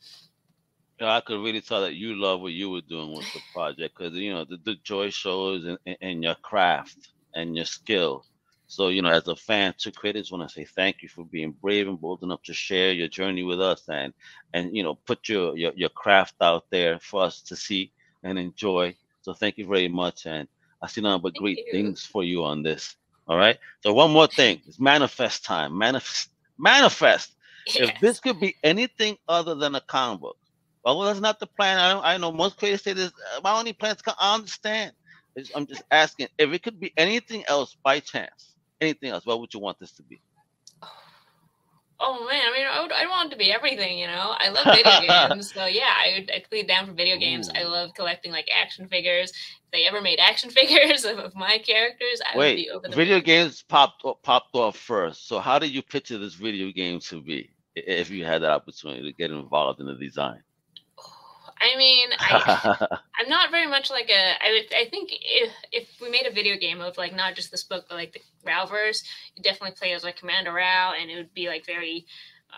Yeah, 1.00 1.16
I 1.16 1.20
could 1.20 1.42
really 1.42 1.60
tell 1.60 1.82
that 1.82 1.94
you 1.94 2.14
love 2.14 2.40
what 2.40 2.52
you 2.52 2.70
were 2.70 2.80
doing 2.82 3.14
with 3.14 3.30
the 3.32 3.40
project 3.52 3.96
because 3.96 4.14
you 4.14 4.32
know 4.32 4.44
the, 4.44 4.58
the 4.64 4.76
joy 4.82 5.10
shows 5.10 5.64
in, 5.64 5.94
in 6.00 6.22
your 6.22 6.36
craft 6.36 7.08
and 7.34 7.54
your 7.54 7.66
skill 7.66 8.24
so, 8.68 8.88
you 8.88 9.00
know, 9.00 9.10
as 9.10 9.28
a 9.28 9.36
fan 9.36 9.74
to 9.78 9.92
critics, 9.92 10.32
want 10.32 10.48
to 10.48 10.52
say 10.52 10.64
thank 10.64 11.02
you 11.02 11.08
for 11.08 11.24
being 11.24 11.52
brave 11.52 11.86
and 11.88 12.00
bold 12.00 12.22
enough 12.22 12.42
to 12.44 12.52
share 12.52 12.92
your 12.92 13.08
journey 13.08 13.44
with 13.44 13.60
us 13.60 13.88
and 13.88 14.12
and 14.54 14.76
you 14.76 14.82
know 14.82 14.96
put 15.06 15.28
your 15.28 15.56
your, 15.56 15.72
your 15.76 15.88
craft 15.90 16.34
out 16.40 16.64
there 16.70 16.98
for 16.98 17.22
us 17.22 17.42
to 17.42 17.56
see 17.56 17.92
and 18.24 18.38
enjoy. 18.38 18.94
So 19.22 19.32
thank 19.32 19.58
you 19.58 19.66
very 19.66 19.88
much. 19.88 20.26
And 20.26 20.48
I 20.82 20.88
see 20.88 21.00
nothing 21.00 21.22
but 21.22 21.34
thank 21.34 21.42
great 21.42 21.58
you. 21.58 21.72
things 21.72 22.04
for 22.04 22.24
you 22.24 22.42
on 22.44 22.62
this. 22.62 22.96
All 23.28 23.36
right. 23.36 23.58
So 23.82 23.92
one 23.92 24.10
more 24.10 24.26
thing. 24.26 24.60
It's 24.66 24.80
manifest 24.80 25.44
time. 25.44 25.76
Manifest 25.78 26.30
manifest. 26.58 27.36
Yes. 27.68 27.90
If 27.90 28.00
this 28.00 28.20
could 28.20 28.40
be 28.40 28.56
anything 28.64 29.16
other 29.28 29.54
than 29.54 29.76
a 29.76 29.80
comic 29.80 30.20
book, 30.20 30.36
well, 30.84 31.00
that's 31.02 31.20
not 31.20 31.38
the 31.38 31.46
plan. 31.46 31.78
I, 31.78 32.14
I 32.14 32.16
know 32.16 32.32
most 32.32 32.56
creators 32.56 32.82
say 32.82 32.92
this. 32.94 33.12
Uh, 33.36 33.40
my 33.42 33.56
only 33.56 33.72
plan 33.72 33.94
is 33.94 34.02
I 34.18 34.34
understand. 34.34 34.92
I'm 35.54 35.66
just 35.66 35.82
asking 35.90 36.28
if 36.38 36.52
it 36.52 36.62
could 36.62 36.80
be 36.80 36.92
anything 36.96 37.44
else 37.46 37.76
by 37.84 38.00
chance 38.00 38.55
anything 38.80 39.10
else, 39.10 39.26
what 39.26 39.40
would 39.40 39.52
you 39.54 39.60
want 39.60 39.78
this 39.78 39.92
to 39.92 40.02
be? 40.02 40.20
Oh 41.98 42.26
man, 42.28 42.42
I 42.46 42.52
mean, 42.52 42.66
I, 42.70 42.82
would, 42.82 42.92
I 42.92 43.06
want 43.06 43.28
it 43.28 43.30
to 43.30 43.38
be 43.38 43.50
everything, 43.50 43.98
you 43.98 44.06
know. 44.06 44.34
I 44.36 44.50
love 44.50 44.66
video 44.66 45.00
games, 45.28 45.52
so 45.52 45.64
yeah, 45.64 45.94
I 45.96 46.18
would 46.18 46.30
I'd 46.30 46.50
be 46.50 46.62
down 46.62 46.86
for 46.86 46.92
video 46.92 47.16
games. 47.16 47.48
Ooh. 47.48 47.58
I 47.58 47.62
love 47.64 47.94
collecting 47.94 48.32
like 48.32 48.46
action 48.54 48.86
figures. 48.86 49.30
If 49.30 49.70
they 49.72 49.86
ever 49.86 50.02
made 50.02 50.18
action 50.18 50.50
figures 50.60 51.06
of, 51.06 51.18
of 51.18 51.34
my 51.34 51.58
characters, 51.58 52.20
I 52.30 52.36
Wait, 52.36 52.50
would 52.50 52.56
be 52.56 52.70
over 52.70 52.88
the 52.88 52.96
video 52.96 53.20
games 53.20 53.62
popped 53.62 54.04
popped 54.22 54.54
off 54.54 54.76
first. 54.76 55.26
So 55.26 55.38
how 55.38 55.58
did 55.58 55.70
you 55.70 55.80
picture 55.82 56.18
this 56.18 56.34
video 56.34 56.70
game 56.70 57.00
to 57.00 57.22
be 57.22 57.50
if 57.74 58.10
you 58.10 58.26
had 58.26 58.42
that 58.42 58.50
opportunity 58.50 59.02
to 59.02 59.16
get 59.16 59.30
involved 59.30 59.80
in 59.80 59.86
the 59.86 59.94
design? 59.94 60.42
I 61.60 61.76
mean, 61.76 62.08
I, 62.18 62.86
I'm 63.18 63.28
not 63.28 63.50
very 63.50 63.66
much 63.66 63.90
like 63.90 64.10
a. 64.10 64.34
I 64.42 64.50
would. 64.50 64.74
I 64.74 64.88
think 64.90 65.10
if 65.12 65.52
if 65.72 65.88
we 66.00 66.10
made 66.10 66.26
a 66.26 66.32
video 66.32 66.56
game 66.56 66.80
of 66.80 66.98
like 66.98 67.14
not 67.14 67.34
just 67.34 67.50
this 67.50 67.64
book, 67.64 67.86
but 67.88 67.94
like 67.96 68.12
the 68.12 68.20
Raoverse, 68.48 69.04
you 69.34 69.42
definitely 69.42 69.76
play 69.76 69.92
as 69.92 70.04
like 70.04 70.16
Commander 70.16 70.52
Rao, 70.52 70.92
and 71.00 71.10
it 71.10 71.16
would 71.16 71.34
be 71.34 71.48
like 71.48 71.64
very. 71.66 72.06
Uh, 72.52 72.56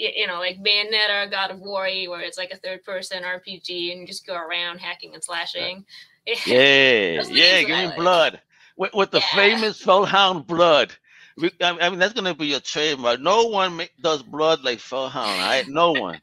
you 0.00 0.28
know, 0.28 0.38
like 0.38 0.62
Bayonetta, 0.62 1.28
God 1.28 1.50
of 1.50 1.58
War, 1.58 1.82
where 1.82 2.20
it's 2.20 2.38
like 2.38 2.52
a 2.52 2.56
third 2.56 2.84
person 2.84 3.24
RPG 3.24 3.90
and 3.90 4.00
you 4.00 4.06
just 4.06 4.24
go 4.24 4.36
around 4.36 4.78
hacking 4.78 5.12
and 5.12 5.24
slashing. 5.24 5.84
Yeah, 6.24 6.34
yeah, 7.28 7.62
give 7.62 7.68
me 7.68 7.86
like. 7.86 7.96
blood. 7.96 8.40
With, 8.76 8.94
with 8.94 9.10
the 9.10 9.18
yeah. 9.18 9.34
famous 9.34 9.82
Fellhound 9.82 10.46
blood. 10.46 10.92
I 11.60 11.90
mean, 11.90 11.98
that's 11.98 12.14
going 12.14 12.26
to 12.26 12.34
be 12.34 12.46
your 12.46 12.60
trademark. 12.60 13.20
No 13.20 13.46
one 13.46 13.76
make, 13.76 13.92
does 14.00 14.22
blood 14.22 14.62
like 14.62 14.78
Fellhound, 14.78 15.40
right? 15.40 15.66
No 15.66 15.92
one. 15.92 16.20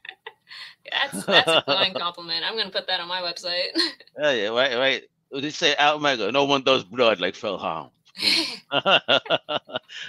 That's 0.90 1.24
that's 1.24 1.48
a 1.48 1.62
fine 1.66 1.94
compliment. 1.94 2.44
I'm 2.44 2.56
gonna 2.56 2.70
put 2.70 2.86
that 2.86 3.00
on 3.00 3.08
my 3.08 3.20
website. 3.20 3.68
yeah, 4.18 4.32
yeah, 4.32 4.48
right, 4.48 4.76
right. 4.76 5.02
They 5.32 5.50
say 5.50 5.74
Omega, 5.80 6.30
no 6.32 6.44
one 6.44 6.62
does 6.62 6.84
blood 6.84 7.20
like 7.20 7.34
Fellhound. 7.34 7.90
I 8.70 9.20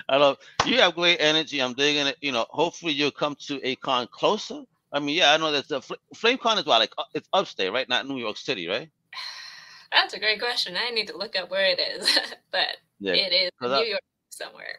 love 0.09 0.37
you 0.65 0.77
have 0.77 0.95
great 0.95 1.17
energy. 1.19 1.61
I'm 1.61 1.73
digging 1.73 2.07
it. 2.07 2.17
You 2.21 2.31
know, 2.31 2.45
hopefully 2.49 2.93
you'll 2.93 3.11
come 3.11 3.35
to 3.47 3.59
a 3.67 3.75
con 3.75 4.07
closer. 4.11 4.63
I 4.91 4.99
mean, 4.99 5.17
yeah, 5.17 5.33
I 5.33 5.37
know 5.37 5.51
that 5.51 5.67
the 5.67 5.81
FlameCon 6.15 6.59
is 6.59 6.65
what 6.65 6.79
like 6.79 6.93
uh, 6.97 7.03
it's 7.13 7.27
upstate, 7.33 7.73
right? 7.73 7.89
Not 7.89 8.07
New 8.07 8.17
York 8.17 8.37
City, 8.37 8.67
right? 8.67 8.89
That's 9.91 10.13
a 10.13 10.19
great 10.19 10.39
question. 10.39 10.75
I 10.77 10.91
need 10.91 11.07
to 11.07 11.17
look 11.17 11.35
up 11.35 11.51
where 11.51 11.65
it 11.65 11.79
is, 11.79 12.07
but 12.51 12.77
yeah, 12.99 13.13
it 13.13 13.33
is 13.33 13.51
New 13.61 13.67
I, 13.67 13.83
York 13.83 14.01
somewhere. 14.29 14.77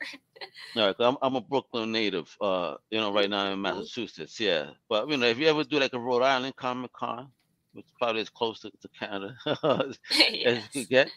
All 0.77 0.87
right, 0.87 0.97
I'm 0.99 1.17
I'm 1.23 1.37
a 1.37 1.41
Brooklyn 1.41 1.93
native. 1.93 2.35
Uh, 2.41 2.75
you 2.91 2.99
know, 2.99 3.13
right 3.13 3.31
now 3.31 3.53
in 3.53 3.61
Massachusetts. 3.61 4.39
Yeah, 4.39 4.71
but 4.89 5.09
you 5.09 5.17
know, 5.17 5.27
if 5.27 5.39
you 5.39 5.47
ever 5.47 5.65
do 5.65 5.79
like 5.79 5.93
a 5.95 5.99
Rhode 5.99 6.23
Island 6.23 6.57
Comic 6.57 6.93
Con, 6.93 7.29
which 7.73 7.87
probably 7.99 8.23
is 8.23 8.29
close 8.29 8.61
to, 8.61 8.71
to 8.71 8.89
Canada, 8.99 9.37
yes. 10.11 10.65
as 10.69 10.75
you 10.75 10.87
get. 10.87 11.11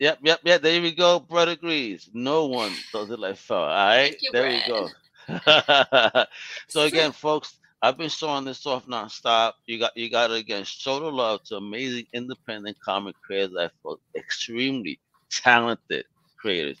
Yep, 0.00 0.20
yep, 0.22 0.40
yep. 0.44 0.62
There 0.62 0.80
we 0.80 0.92
go. 0.92 1.18
Brother 1.18 1.52
agrees. 1.52 2.08
No 2.12 2.46
one 2.46 2.72
does 2.92 3.10
it 3.10 3.18
like 3.18 3.36
Phil. 3.36 3.56
All 3.56 3.66
right, 3.66 4.16
you, 4.20 4.30
there 4.32 4.44
Brad. 4.44 4.62
we 4.68 4.72
go. 4.72 6.24
so 6.68 6.82
again, 6.82 7.12
folks, 7.12 7.58
I've 7.82 7.98
been 7.98 8.08
showing 8.08 8.44
this 8.44 8.64
off 8.64 8.86
nonstop. 8.86 9.54
You 9.66 9.78
got 9.78 9.96
you 9.96 10.08
got 10.08 10.28
to 10.28 10.34
again 10.34 10.64
show 10.64 11.00
the 11.00 11.10
love 11.10 11.42
to 11.44 11.56
amazing 11.56 12.06
independent 12.12 12.78
comic 12.80 13.16
creators 13.24 13.52
that 13.56 13.72
feel 13.82 13.98
extremely 14.16 15.00
talented 15.30 16.04
creators 16.40 16.78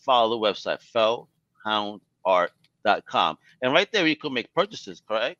follow 0.00 0.38
the 0.38 0.44
website 0.44 0.80
fellhoundart.com. 1.64 3.38
And 3.62 3.72
right 3.72 3.90
there, 3.92 4.06
you 4.06 4.16
can 4.16 4.32
make 4.32 4.52
purchases, 4.54 5.02
correct? 5.06 5.38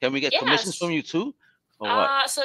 Can 0.00 0.12
we 0.12 0.20
get 0.20 0.32
yes. 0.32 0.42
commissions 0.42 0.76
from 0.76 0.90
you 0.90 1.02
too? 1.02 1.34
Uh, 1.80 2.26
so 2.26 2.42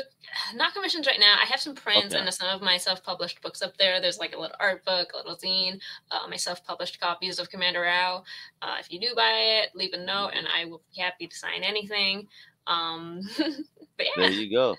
not 0.55 0.73
commissions 0.73 1.07
right 1.07 1.19
now. 1.19 1.37
I 1.41 1.45
have 1.45 1.59
some 1.59 1.75
prints 1.75 2.13
okay. 2.13 2.23
and 2.23 2.33
some 2.33 2.49
of 2.49 2.61
my 2.61 2.77
self-published 2.77 3.41
books 3.41 3.61
up 3.61 3.77
there. 3.77 4.01
There's 4.01 4.17
like 4.17 4.35
a 4.35 4.39
little 4.39 4.55
art 4.59 4.83
book, 4.85 5.11
a 5.13 5.17
little 5.17 5.37
zine, 5.37 5.79
uh, 6.11 6.27
my 6.29 6.35
self-published 6.35 6.99
copies 6.99 7.39
of 7.39 7.49
Commander 7.49 7.81
Rao. 7.81 8.23
Uh, 8.61 8.75
if 8.79 8.91
you 8.91 8.99
do 8.99 9.13
buy 9.15 9.31
it, 9.31 9.69
leave 9.75 9.93
a 9.93 9.97
note, 9.97 10.31
and 10.35 10.47
I 10.47 10.65
will 10.65 10.81
be 10.93 11.01
happy 11.01 11.27
to 11.27 11.35
sign 11.35 11.63
anything. 11.63 12.27
Um, 12.67 13.21
but 13.37 14.05
yeah. 14.05 14.13
There 14.17 14.31
you 14.31 14.51
go. 14.51 14.75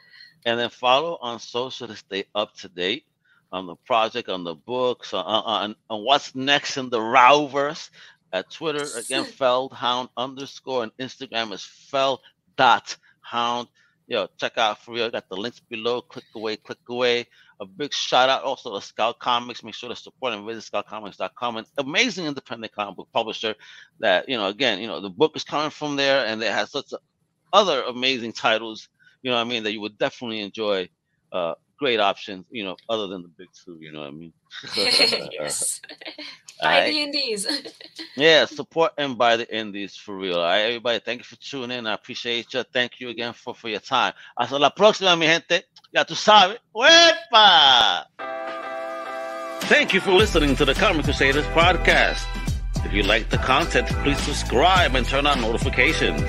And 0.46 0.58
then 0.58 0.70
follow 0.70 1.18
on 1.20 1.38
social 1.38 1.86
to 1.86 1.96
stay 1.96 2.24
up 2.34 2.54
to 2.56 2.68
date 2.68 3.04
on 3.52 3.66
the 3.66 3.76
project, 3.86 4.28
on 4.28 4.44
the 4.44 4.54
books, 4.54 5.12
on, 5.14 5.24
on, 5.24 5.76
on 5.88 6.04
what's 6.04 6.34
next 6.34 6.76
in 6.76 6.90
the 6.90 6.98
Raoverse. 6.98 7.90
At 8.32 8.50
Twitter, 8.50 8.86
again, 8.96 9.24
Fellhound 9.38 10.08
underscore, 10.16 10.84
and 10.84 10.92
Instagram 10.98 11.52
is 11.52 11.64
Fell 11.64 12.20
dot 12.56 12.96
hound 13.20 13.66
yo, 14.10 14.26
check 14.36 14.58
out 14.58 14.82
for 14.82 14.92
real. 14.92 15.08
Got 15.08 15.28
the 15.30 15.36
links 15.36 15.60
below. 15.60 16.02
Click 16.02 16.24
away, 16.34 16.56
click 16.56 16.78
away. 16.88 17.26
A 17.60 17.64
big 17.64 17.92
shout 17.92 18.28
out 18.28 18.42
also 18.42 18.74
to 18.74 18.84
Scout 18.84 19.18
Comics. 19.20 19.62
Make 19.62 19.74
sure 19.74 19.88
to 19.88 19.96
support 19.96 20.34
and 20.34 20.44
visit 20.44 20.70
scoutcomics.com. 20.70 21.56
An 21.58 21.64
amazing 21.78 22.26
independent 22.26 22.72
comic 22.74 22.96
book 22.96 23.08
publisher 23.12 23.54
that, 24.00 24.28
you 24.28 24.36
know, 24.36 24.48
again, 24.48 24.80
you 24.80 24.88
know, 24.88 25.00
the 25.00 25.08
book 25.08 25.36
is 25.36 25.44
coming 25.44 25.70
from 25.70 25.96
there 25.96 26.26
and 26.26 26.42
it 26.42 26.52
has 26.52 26.72
such 26.72 26.92
other 27.52 27.82
amazing 27.82 28.32
titles, 28.32 28.88
you 29.22 29.30
know 29.30 29.36
what 29.36 29.46
I 29.46 29.48
mean, 29.48 29.62
that 29.62 29.72
you 29.72 29.80
would 29.80 29.96
definitely 29.96 30.40
enjoy. 30.40 30.88
Uh, 31.32 31.54
great 31.80 31.98
options, 31.98 32.44
you 32.50 32.62
know, 32.62 32.76
other 32.88 33.06
than 33.08 33.22
the 33.22 33.28
big 33.28 33.48
two, 33.64 33.78
you 33.80 33.90
know 33.90 34.00
what 34.00 34.08
I 34.08 34.12
mean? 34.12 34.32
Uh, 34.76 35.28
yes. 35.32 35.80
buy 36.62 36.80
right. 36.80 36.90
the 36.90 37.00
indies. 37.00 37.46
yeah, 38.16 38.44
support 38.44 38.92
and 38.98 39.16
buy 39.16 39.36
the 39.36 39.48
indies 39.54 39.96
for 39.96 40.16
real. 40.16 40.36
All 40.36 40.42
right, 40.42 40.60
everybody, 40.60 41.00
thank 41.00 41.20
you 41.20 41.24
for 41.24 41.36
tuning 41.36 41.78
in. 41.78 41.86
I 41.86 41.94
appreciate 41.94 42.52
you. 42.52 42.62
Thank 42.72 43.00
you 43.00 43.08
again 43.08 43.32
for, 43.32 43.54
for 43.54 43.68
your 43.70 43.80
time. 43.80 44.12
Hasta 44.38 44.58
la 44.58 44.70
próxima, 44.70 45.16
mi 45.18 45.26
gente. 45.26 45.64
Ya 45.92 46.04
tú 46.04 46.14
sabes. 46.14 46.58
¡Wepa! 46.74 48.06
Thank 49.62 49.94
you 49.94 50.00
for 50.00 50.12
listening 50.12 50.54
to 50.56 50.64
the 50.64 50.74
Comic 50.74 51.04
Crusaders 51.04 51.46
podcast. 51.46 52.26
If 52.84 52.92
you 52.92 53.04
like 53.04 53.30
the 53.30 53.38
content, 53.38 53.88
please 54.02 54.18
subscribe 54.18 54.94
and 54.94 55.06
turn 55.06 55.26
on 55.26 55.40
notifications. 55.40 56.28